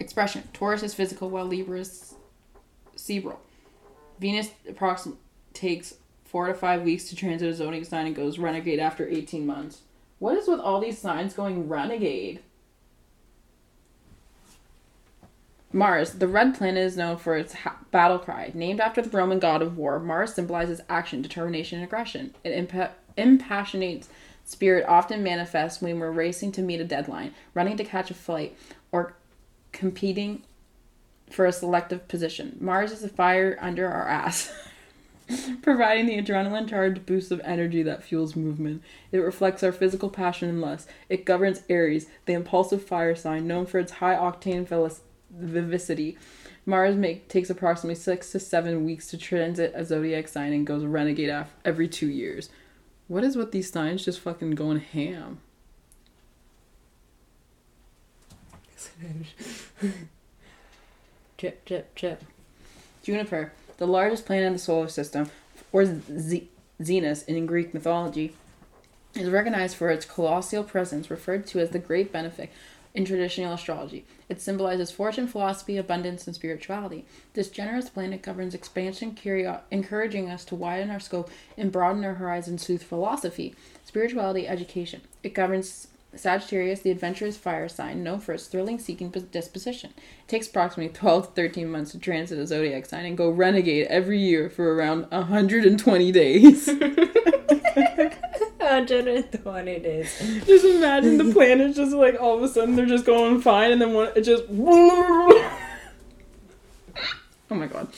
expression. 0.00 0.48
Taurus 0.52 0.82
is 0.82 0.94
physical, 0.94 1.30
while 1.30 1.44
Libra 1.46 1.78
is 1.78 2.14
cerebral. 2.96 3.40
Venus 4.18 4.50
approximately 4.68 5.20
takes 5.54 5.94
four 6.24 6.48
to 6.48 6.54
five 6.54 6.82
weeks 6.82 7.08
to 7.08 7.16
transit 7.16 7.48
a 7.48 7.54
zodiac 7.54 7.84
sign 7.84 8.06
and 8.06 8.16
goes 8.16 8.38
renegade 8.38 8.80
after 8.80 9.08
18 9.08 9.46
months. 9.46 9.82
What 10.18 10.36
is 10.36 10.48
with 10.48 10.60
all 10.60 10.80
these 10.80 10.98
signs 10.98 11.34
going 11.34 11.68
renegade? 11.68 12.40
Mars, 15.72 16.12
the 16.12 16.28
red 16.28 16.54
planet, 16.54 16.84
is 16.84 16.96
known 16.96 17.16
for 17.16 17.36
its 17.36 17.54
ha- 17.54 17.78
battle 17.90 18.18
cry. 18.18 18.50
Named 18.54 18.78
after 18.78 19.00
the 19.00 19.16
Roman 19.16 19.38
god 19.38 19.62
of 19.62 19.78
war, 19.78 19.98
Mars 19.98 20.34
symbolizes 20.34 20.82
action, 20.88 21.22
determination, 21.22 21.78
and 21.78 21.84
aggression. 21.84 22.34
It 22.44 22.68
impa- 22.68 22.90
impassionates 23.16 24.06
spirit 24.44 24.84
often 24.88 25.22
manifests 25.22 25.80
when 25.80 25.98
we're 25.98 26.10
racing 26.10 26.52
to 26.52 26.62
meet 26.62 26.80
a 26.80 26.84
deadline, 26.84 27.34
running 27.54 27.76
to 27.76 27.84
catch 27.84 28.10
a 28.10 28.14
flight, 28.14 28.56
or 28.90 29.14
competing 29.72 30.42
for 31.30 31.46
a 31.46 31.52
selective 31.52 32.06
position. 32.08 32.56
Mars 32.60 32.92
is 32.92 33.02
a 33.02 33.08
fire 33.08 33.56
under 33.60 33.88
our 33.88 34.06
ass, 34.06 34.52
providing 35.62 36.06
the 36.06 36.20
adrenaline 36.20 36.68
charged 36.68 37.06
boost 37.06 37.30
of 37.30 37.40
energy 37.44 37.82
that 37.82 38.02
fuels 38.02 38.36
movement. 38.36 38.82
It 39.10 39.18
reflects 39.18 39.62
our 39.62 39.72
physical 39.72 40.10
passion 40.10 40.48
and 40.48 40.60
lust. 40.60 40.88
It 41.08 41.24
governs 41.24 41.62
Aries, 41.68 42.06
the 42.26 42.34
impulsive 42.34 42.84
fire 42.84 43.14
sign 43.14 43.46
known 43.46 43.66
for 43.66 43.78
its 43.78 43.92
high 43.92 44.16
octane 44.16 44.68
vivacity. 45.30 46.18
Mars 46.64 46.94
make, 46.94 47.28
takes 47.28 47.50
approximately 47.50 47.96
six 47.96 48.30
to 48.32 48.38
seven 48.38 48.84
weeks 48.84 49.10
to 49.10 49.18
transit 49.18 49.72
a 49.74 49.84
zodiac 49.84 50.28
sign 50.28 50.52
and 50.52 50.66
goes 50.66 50.84
renegade 50.84 51.46
every 51.64 51.88
two 51.88 52.08
years. 52.08 52.50
What 53.12 53.24
is 53.24 53.36
with 53.36 53.52
these 53.52 53.70
signs 53.70 54.06
just 54.06 54.20
fucking 54.20 54.52
going 54.52 54.80
ham? 54.80 55.40
chip, 61.36 61.62
chip, 61.66 61.94
chip. 61.94 62.24
Juniper, 63.02 63.52
the 63.76 63.86
largest 63.86 64.24
planet 64.24 64.46
in 64.46 64.54
the 64.54 64.58
solar 64.58 64.88
system, 64.88 65.28
or 65.72 65.84
Z- 65.84 66.48
Zenus 66.80 67.28
in 67.28 67.44
Greek 67.44 67.74
mythology, 67.74 68.34
is 69.14 69.28
recognized 69.28 69.76
for 69.76 69.90
its 69.90 70.06
colossal 70.06 70.64
presence, 70.64 71.10
referred 71.10 71.46
to 71.48 71.60
as 71.60 71.68
the 71.68 71.78
Great 71.78 72.14
Benefic 72.14 72.48
in 72.94 73.04
traditional 73.04 73.54
astrology. 73.54 74.04
It 74.28 74.40
symbolizes 74.40 74.90
fortune, 74.90 75.26
philosophy, 75.26 75.76
abundance, 75.76 76.26
and 76.26 76.34
spirituality. 76.34 77.04
This 77.34 77.48
generous 77.48 77.88
planet 77.88 78.22
governs 78.22 78.54
expansion, 78.54 79.14
curio- 79.14 79.60
encouraging 79.70 80.28
us 80.30 80.44
to 80.46 80.54
widen 80.54 80.90
our 80.90 81.00
scope 81.00 81.30
and 81.56 81.72
broaden 81.72 82.04
our 82.04 82.14
horizons 82.14 82.66
through 82.66 82.78
philosophy, 82.78 83.54
spirituality, 83.84 84.46
education. 84.46 85.00
It 85.22 85.34
governs 85.34 85.88
Sagittarius, 86.14 86.80
the 86.80 86.90
adventurous 86.90 87.38
fire 87.38 87.68
sign, 87.68 88.02
known 88.02 88.20
for 88.20 88.34
its 88.34 88.46
thrilling 88.46 88.78
seeking 88.78 89.08
disposition. 89.10 89.94
It 89.96 90.28
takes 90.28 90.46
approximately 90.46 90.92
12 90.92 91.28
to 91.28 91.32
13 91.32 91.70
months 91.70 91.92
to 91.92 91.98
transit 91.98 92.38
a 92.38 92.46
zodiac 92.46 92.84
sign 92.84 93.06
and 93.06 93.16
go 93.16 93.30
renegade 93.30 93.86
every 93.86 94.18
year 94.18 94.50
for 94.50 94.74
around 94.74 95.10
120 95.10 96.12
days. 96.12 96.68
120 98.62 99.78
days. 99.80 100.44
just 100.46 100.64
imagine 100.64 101.18
the 101.18 101.32
planets 101.32 101.76
just 101.76 101.92
like 101.92 102.20
all 102.20 102.36
of 102.36 102.42
a 102.42 102.48
sudden 102.48 102.76
they're 102.76 102.86
just 102.86 103.04
going 103.04 103.40
fine 103.40 103.70
and 103.72 103.80
then 103.80 103.92
one 103.92 104.10
it 104.14 104.22
just 104.22 104.44
Oh 107.50 107.54
my 107.54 107.66
god. 107.66 107.88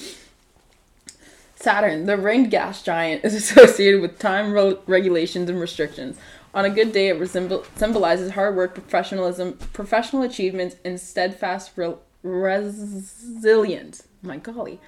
Saturn, 1.54 2.06
the 2.06 2.16
ringed 2.16 2.50
gas 2.50 2.82
giant, 2.82 3.24
is 3.24 3.34
associated 3.50 4.00
with 4.02 4.18
time 4.18 4.52
re- 4.52 4.76
regulations 4.86 5.48
and 5.48 5.60
restrictions. 5.60 6.18
On 6.52 6.64
a 6.64 6.70
good 6.70 6.92
day, 6.92 7.08
it 7.08 7.28
symbolizes 7.76 8.32
hard 8.32 8.56
work, 8.56 8.74
professionalism, 8.74 9.54
professional 9.72 10.22
achievements, 10.22 10.76
and 10.84 11.00
steadfast 11.00 11.72
re- 11.76 11.94
resilience. 12.22 14.06
My 14.22 14.36
golly. 14.38 14.80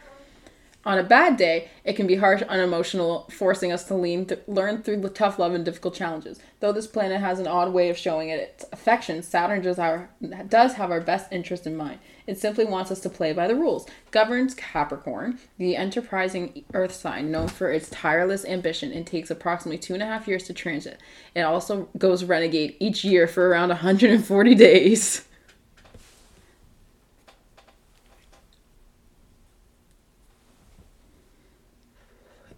On 0.87 0.99
a 0.99 1.03
bad 1.03 1.37
day, 1.37 1.69
it 1.83 1.95
can 1.95 2.07
be 2.07 2.15
harsh, 2.15 2.43
unemotional, 2.43 3.29
forcing 3.33 3.73
us 3.73 3.83
to 3.89 3.95
lean 3.97 4.25
th- 4.25 4.43
learn 4.47 4.85
through 4.85 4.99
the 4.99 5.09
tough 5.09 5.37
love 5.37 5.53
and 5.53 5.65
difficult 5.65 5.97
challenges. 5.97 6.39
Though 6.61 6.71
this 6.71 6.87
planet 6.87 7.21
has 7.21 7.41
an 7.41 7.49
odd 7.49 7.73
way 7.73 7.91
of 7.91 7.99
showing 7.99 8.29
it 8.29 8.39
its 8.39 8.65
affection, 8.73 9.21
Saturn 9.25 9.63
does, 9.63 9.81
our, 9.81 10.11
does 10.49 10.75
have 10.75 10.93
our 10.93 11.01
best 11.01 11.33
interest 11.33 11.67
in 11.67 11.77
mind. 11.77 11.99
It 12.29 12.39
simply 12.39 12.65
wants 12.65 12.93
us 12.93 13.01
to 13.01 13.11
play 13.11 13.33
by 13.33 13.49
the 13.49 13.57
rules. 13.57 13.85
Governs 14.13 14.55
Capricorn, 14.55 15.41
the 15.59 15.75
enterprising 15.75 16.63
Earth 16.73 16.93
sign 16.93 17.33
known 17.33 17.49
for 17.49 17.73
its 17.73 17.91
tireless 17.91 18.45
ambition, 18.45 18.93
and 18.93 19.05
takes 19.05 19.29
approximately 19.29 19.79
two 19.79 19.95
and 19.95 20.05
a 20.05 20.07
half 20.07 20.29
years 20.29 20.45
to 20.45 20.53
transit. 20.53 21.01
It 21.35 21.41
also 21.41 21.89
goes 21.99 22.23
renegade 22.23 22.77
each 22.79 23.05
year 23.05 23.27
for 23.27 23.49
around 23.49 23.71
140 23.71 24.55
days. 24.55 25.27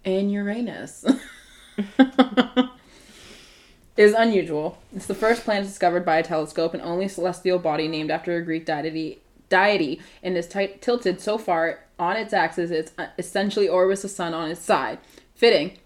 and 0.05 0.31
Uranus. 0.31 1.05
is 3.99 4.13
unusual. 4.13 4.77
It's 4.95 5.07
the 5.07 5.13
first 5.13 5.43
planet 5.43 5.65
discovered 5.65 6.05
by 6.05 6.19
a 6.19 6.23
telescope 6.23 6.73
and 6.73 6.81
only 6.81 7.09
celestial 7.09 7.59
body 7.59 7.89
named 7.89 8.11
after 8.11 8.37
a 8.37 8.41
Greek 8.41 8.65
deity, 8.65 9.19
deity 9.49 10.01
and 10.23 10.37
is 10.37 10.47
t- 10.47 10.75
tilted 10.79 11.19
so 11.19 11.37
far 11.37 11.81
on 11.99 12.15
its 12.15 12.31
axis 12.31 12.71
it 12.71 12.91
uh, 12.97 13.07
essentially 13.17 13.67
orbits 13.67 14.03
the 14.03 14.07
sun 14.07 14.33
on 14.33 14.49
its 14.49 14.61
side. 14.61 14.99
Fitting. 15.35 15.77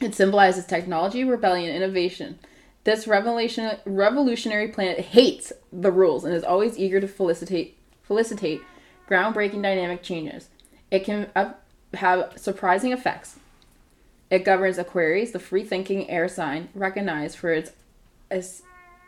It 0.00 0.14
symbolizes 0.14 0.64
technology, 0.64 1.24
rebellion, 1.24 1.74
innovation. 1.76 2.38
This 2.84 3.06
revolution, 3.06 3.76
revolutionary 3.84 4.68
planet 4.68 5.00
hates 5.00 5.52
the 5.70 5.92
rules 5.92 6.24
and 6.24 6.34
is 6.34 6.44
always 6.44 6.78
eager 6.78 7.00
to 7.00 7.08
felicitate, 7.08 7.76
felicitate 8.02 8.62
groundbreaking 9.10 9.62
dynamic 9.62 10.02
changes. 10.02 10.48
It 10.90 11.04
can 11.04 11.30
have 11.94 12.32
surprising 12.36 12.92
effects. 12.92 13.36
It 14.30 14.44
governs 14.44 14.78
Aquarius, 14.78 15.30
the 15.30 15.38
free 15.38 15.64
thinking 15.64 16.10
air 16.10 16.28
sign, 16.28 16.68
recognized 16.74 17.38
for 17.38 17.52
its 17.52 17.72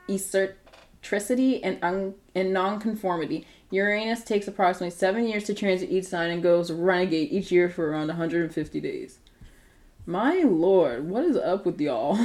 eccentricity 0.09 1.63
and, 1.63 1.79
un- 1.83 2.15
and 2.35 2.53
nonconformity. 2.53 3.47
Uranus 3.71 4.25
takes 4.25 4.49
approximately 4.49 4.97
seven 4.97 5.27
years 5.27 5.45
to 5.45 5.55
transit 5.55 5.91
each 5.91 6.07
sign 6.07 6.31
and 6.31 6.43
goes 6.43 6.71
renegade 6.71 7.31
each 7.31 7.53
year 7.53 7.69
for 7.69 7.91
around 7.91 8.07
150 8.09 8.81
days. 8.81 9.19
My 10.07 10.37
lord, 10.39 11.09
what 11.09 11.25
is 11.25 11.37
up 11.37 11.67
with 11.67 11.81
y'all? 11.81 12.17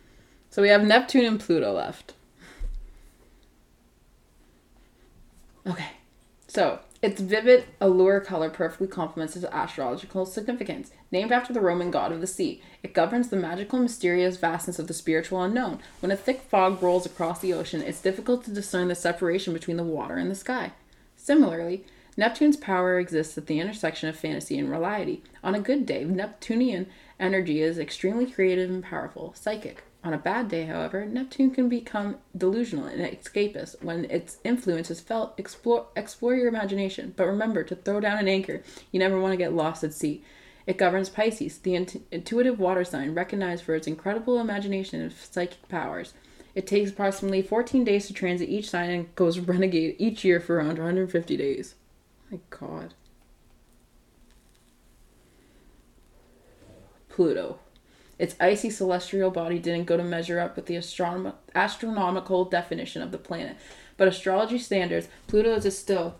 so 0.50 0.62
we 0.62 0.68
have 0.68 0.82
Neptune 0.82 1.24
and 1.24 1.38
Pluto 1.38 1.72
left. 1.72 2.14
Okay, 5.64 5.90
so 6.48 6.80
its 7.02 7.20
vivid 7.20 7.64
allure 7.80 8.20
color 8.20 8.48
perfectly 8.48 8.86
complements 8.86 9.34
its 9.34 9.44
astrological 9.46 10.24
significance. 10.24 10.92
Named 11.10 11.32
after 11.32 11.52
the 11.52 11.60
Roman 11.60 11.90
god 11.90 12.12
of 12.12 12.20
the 12.20 12.28
sea, 12.28 12.62
it 12.84 12.94
governs 12.94 13.28
the 13.28 13.36
magical 13.36 13.80
mysterious 13.80 14.36
vastness 14.36 14.78
of 14.78 14.86
the 14.86 14.94
spiritual 14.94 15.42
unknown. 15.42 15.80
When 15.98 16.12
a 16.12 16.16
thick 16.16 16.42
fog 16.42 16.80
rolls 16.80 17.04
across 17.04 17.40
the 17.40 17.52
ocean, 17.52 17.82
it's 17.82 18.00
difficult 18.00 18.44
to 18.44 18.52
discern 18.52 18.86
the 18.86 18.94
separation 18.94 19.52
between 19.52 19.76
the 19.76 19.82
water 19.82 20.16
and 20.16 20.30
the 20.30 20.36
sky. 20.36 20.72
Similarly, 21.16 21.84
Neptune's 22.16 22.56
power 22.56 23.00
exists 23.00 23.36
at 23.36 23.46
the 23.46 23.58
intersection 23.58 24.08
of 24.08 24.16
fantasy 24.16 24.58
and 24.58 24.70
reality. 24.70 25.22
On 25.42 25.54
a 25.56 25.60
good 25.60 25.86
day, 25.86 26.04
Neptunian 26.04 26.86
energy 27.18 27.62
is 27.62 27.78
extremely 27.78 28.26
creative 28.26 28.70
and 28.70 28.84
powerful, 28.84 29.34
psychic. 29.34 29.82
On 30.04 30.12
a 30.12 30.18
bad 30.18 30.48
day, 30.48 30.64
however, 30.66 31.06
Neptune 31.06 31.52
can 31.52 31.68
become 31.68 32.16
delusional 32.36 32.86
and 32.86 33.00
escapist. 33.00 33.82
When 33.84 34.04
its 34.06 34.38
influence 34.42 34.90
is 34.90 35.00
felt, 35.00 35.38
explore, 35.38 35.86
explore 35.94 36.34
your 36.34 36.48
imagination, 36.48 37.14
but 37.16 37.26
remember 37.26 37.62
to 37.62 37.76
throw 37.76 38.00
down 38.00 38.18
an 38.18 38.26
anchor. 38.26 38.62
You 38.90 38.98
never 38.98 39.20
want 39.20 39.32
to 39.32 39.36
get 39.36 39.52
lost 39.52 39.84
at 39.84 39.94
sea. 39.94 40.24
It 40.66 40.76
governs 40.76 41.08
Pisces, 41.08 41.58
the 41.58 41.76
int- 41.76 42.04
intuitive 42.10 42.58
water 42.58 42.84
sign, 42.84 43.14
recognized 43.14 43.62
for 43.64 43.76
its 43.76 43.86
incredible 43.86 44.40
imagination 44.40 45.00
and 45.00 45.12
psychic 45.12 45.68
powers. 45.68 46.14
It 46.54 46.66
takes 46.66 46.90
approximately 46.90 47.42
14 47.42 47.84
days 47.84 48.06
to 48.08 48.12
transit 48.12 48.48
each 48.48 48.70
sign 48.70 48.90
and 48.90 49.14
goes 49.14 49.38
renegade 49.40 49.96
each 49.98 50.24
year 50.24 50.40
for 50.40 50.56
around 50.56 50.78
150 50.78 51.36
days. 51.36 51.76
My 52.28 52.40
god. 52.50 52.94
Pluto. 57.08 57.58
Its 58.22 58.36
icy 58.38 58.70
celestial 58.70 59.32
body 59.32 59.58
didn't 59.58 59.86
go 59.86 59.96
to 59.96 60.04
measure 60.04 60.38
up 60.38 60.54
with 60.54 60.66
the 60.66 60.76
astronom- 60.76 61.34
astronomical 61.56 62.44
definition 62.44 63.02
of 63.02 63.10
the 63.10 63.18
planet, 63.18 63.56
but 63.96 64.06
astrology 64.06 64.58
standards, 64.58 65.08
Pluto 65.26 65.56
is 65.56 65.76
still 65.76 66.14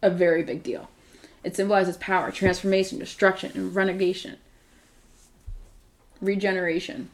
a 0.00 0.08
very 0.08 0.44
big 0.44 0.62
deal. 0.62 0.88
It 1.42 1.56
symbolizes 1.56 1.96
power, 1.96 2.30
transformation, 2.30 3.00
destruction, 3.00 3.50
and 3.56 3.74
renegation. 3.74 4.36
Regeneration. 6.20 7.10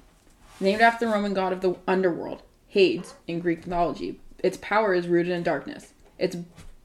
Named 0.60 0.82
after 0.82 1.06
the 1.06 1.12
Roman 1.12 1.32
god 1.32 1.54
of 1.54 1.62
the 1.62 1.76
underworld, 1.88 2.42
Hades, 2.68 3.14
in 3.26 3.40
Greek 3.40 3.66
mythology, 3.66 4.20
its 4.40 4.58
power 4.58 4.92
is 4.92 5.08
rooted 5.08 5.32
in 5.32 5.42
darkness. 5.42 5.94
Its 6.18 6.36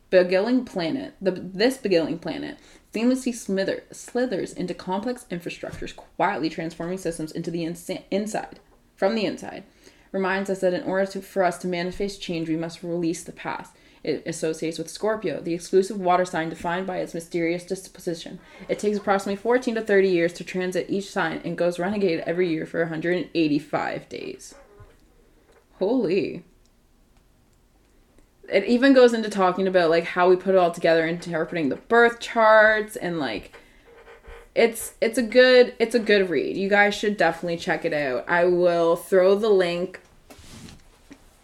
beguiling 0.10 0.64
planet, 0.64 1.16
the, 1.20 1.32
this 1.32 1.78
beguiling 1.78 2.18
planet, 2.18 2.58
seamlessly 2.94 3.34
slither, 3.34 3.84
slithers 3.92 4.54
into 4.54 4.74
complex 4.74 5.26
infrastructures, 5.30 5.96
quietly 5.96 6.50
transforming 6.50 6.98
systems 6.98 7.32
into 7.32 7.52
the 7.52 7.64
insa- 7.64 8.04
inside, 8.12 8.60
from 8.96 9.16
the 9.16 9.26
inside. 9.26 9.64
Reminds 10.12 10.50
us 10.50 10.62
that 10.62 10.74
in 10.74 10.84
order 10.84 11.06
to, 11.12 11.22
for 11.22 11.44
us 11.44 11.58
to 11.60 11.68
manifest 11.68 12.22
change, 12.22 12.50
we 12.50 12.56
must 12.56 12.82
release 12.82 13.24
the 13.24 13.32
past. 13.32 13.74
It 14.04 14.24
associates 14.26 14.78
with 14.78 14.90
Scorpio, 14.90 15.42
the 15.42 15.54
exclusive 15.54 16.00
water 16.00 16.26
sign 16.26 16.50
defined 16.50 16.88
by 16.88 16.98
its 16.98 17.14
mysterious 17.14 17.64
disposition. 17.66 18.40
It 18.68 18.80
takes 18.80 18.98
approximately 18.98 19.36
14 19.36 19.76
to 19.76 19.82
30 19.82 20.08
years 20.08 20.34
to 20.34 20.44
transit 20.44 20.90
each 20.90 21.10
sign 21.10 21.42
and 21.44 21.58
goes 21.58 21.80
renegade 21.80 22.24
every 22.26 22.50
year 22.50 22.66
for 22.66 22.80
185 22.80 24.10
days. 24.10 24.56
Holy 25.74 26.44
it 28.52 28.66
even 28.66 28.94
goes 28.94 29.14
into 29.14 29.30
talking 29.30 29.68
about 29.68 29.90
like 29.90 30.04
how 30.04 30.30
we 30.30 30.36
put 30.36 30.56
it 30.56 30.58
all 30.58 30.72
together 30.72 31.08
interpreting 31.08 31.70
the 31.70 31.76
birth 31.76 32.20
charts 32.20 32.96
and 32.96 33.20
like 33.20 33.56
it's 34.56 34.94
it's 35.00 35.18
a 35.18 35.22
good 35.22 35.74
it's 35.80 35.96
a 35.96 36.00
good 36.00 36.30
read. 36.30 36.58
You 36.58 36.70
guys 36.70 36.96
should 36.96 37.18
definitely 37.18 37.58
check 37.58 37.86
it 37.86 37.94
out. 37.94 38.26
I 38.28 38.46
will 38.46 38.96
throw 38.96 39.36
the 39.36 39.50
link 39.50 40.02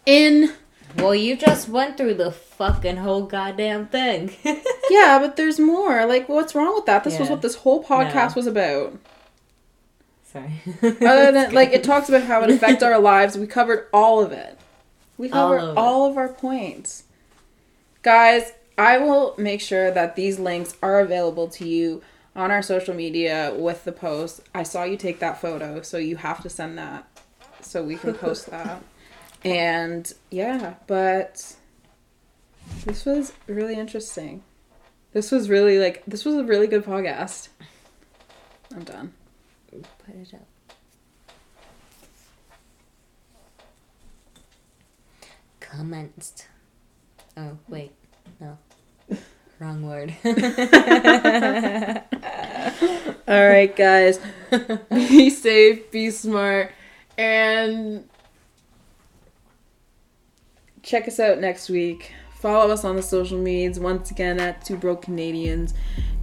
in. 0.04 0.52
Well 0.96 1.14
you 1.14 1.36
just 1.36 1.68
went 1.68 1.96
through 1.96 2.14
the 2.14 2.32
fucking 2.32 2.98
whole 2.98 3.22
goddamn 3.22 3.86
thing. 3.86 4.34
Yeah 4.88 5.18
but 5.18 5.36
there's 5.36 5.58
more. 5.58 6.06
Like 6.06 6.28
what's 6.28 6.54
wrong 6.54 6.74
with 6.74 6.86
that? 6.86 7.04
This 7.04 7.14
yeah. 7.14 7.20
was 7.20 7.30
what 7.30 7.42
this 7.42 7.56
whole 7.56 7.82
podcast 7.82 8.30
no. 8.30 8.34
was 8.36 8.46
about. 8.46 8.98
Sorry. 10.24 10.52
Other 10.82 11.32
than 11.32 11.54
like 11.54 11.70
it 11.70 11.82
talks 11.82 12.08
about 12.08 12.22
how 12.22 12.42
it 12.42 12.50
affects 12.50 12.82
our 12.82 12.98
lives. 13.00 13.36
We 13.36 13.46
covered 13.46 13.88
all 13.92 14.22
of 14.22 14.32
it 14.32 14.55
we 15.18 15.28
cover 15.28 15.58
all 15.58 15.68
of, 15.68 15.78
all 15.78 16.10
of 16.10 16.16
our 16.16 16.28
points. 16.28 17.04
Guys, 18.02 18.52
I 18.78 18.98
will 18.98 19.34
make 19.38 19.60
sure 19.60 19.90
that 19.90 20.16
these 20.16 20.38
links 20.38 20.76
are 20.82 21.00
available 21.00 21.48
to 21.48 21.66
you 21.66 22.02
on 22.34 22.50
our 22.50 22.62
social 22.62 22.94
media 22.94 23.54
with 23.56 23.84
the 23.84 23.92
post. 23.92 24.42
I 24.54 24.62
saw 24.62 24.84
you 24.84 24.96
take 24.96 25.18
that 25.20 25.40
photo, 25.40 25.80
so 25.82 25.96
you 25.96 26.16
have 26.16 26.42
to 26.42 26.50
send 26.50 26.76
that 26.78 27.08
so 27.62 27.82
we 27.82 27.96
can 27.96 28.14
post 28.14 28.46
that. 28.50 28.82
And 29.42 30.12
yeah, 30.30 30.74
but 30.86 31.56
this 32.84 33.04
was 33.04 33.32
really 33.46 33.74
interesting. 33.74 34.42
This 35.12 35.30
was 35.30 35.48
really 35.48 35.78
like 35.78 36.02
this 36.06 36.24
was 36.24 36.36
a 36.36 36.44
really 36.44 36.66
good 36.66 36.84
podcast. 36.84 37.48
I'm 38.74 38.84
done. 38.84 39.14
Put 39.70 40.14
it 40.14 40.34
up. 40.34 40.45
Commenced. 45.70 46.46
Oh, 47.36 47.58
wait. 47.68 47.92
No. 48.40 48.58
Wrong 49.58 49.82
word. 49.82 50.14
All 53.28 53.48
right, 53.48 53.74
guys. 53.74 54.20
Be 54.90 55.30
safe, 55.30 55.90
be 55.90 56.10
smart, 56.10 56.72
and 57.16 58.08
check 60.82 61.08
us 61.08 61.18
out 61.18 61.38
next 61.40 61.68
week. 61.70 62.12
Follow 62.38 62.72
us 62.72 62.84
on 62.84 62.96
the 62.96 63.02
social 63.02 63.38
medias 63.38 63.80
once 63.80 64.10
again 64.10 64.38
at 64.38 64.64
Two 64.64 64.76
Broke 64.76 65.02
Canadians. 65.02 65.74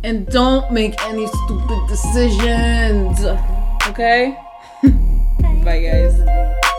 And 0.04 0.28
don't 0.28 0.72
make 0.72 0.94
any 1.06 1.28
stupid 1.28 1.88
decisions. 1.88 3.20
Okay? 3.88 4.38
Bye, 5.64 5.82
guys. 5.82 6.70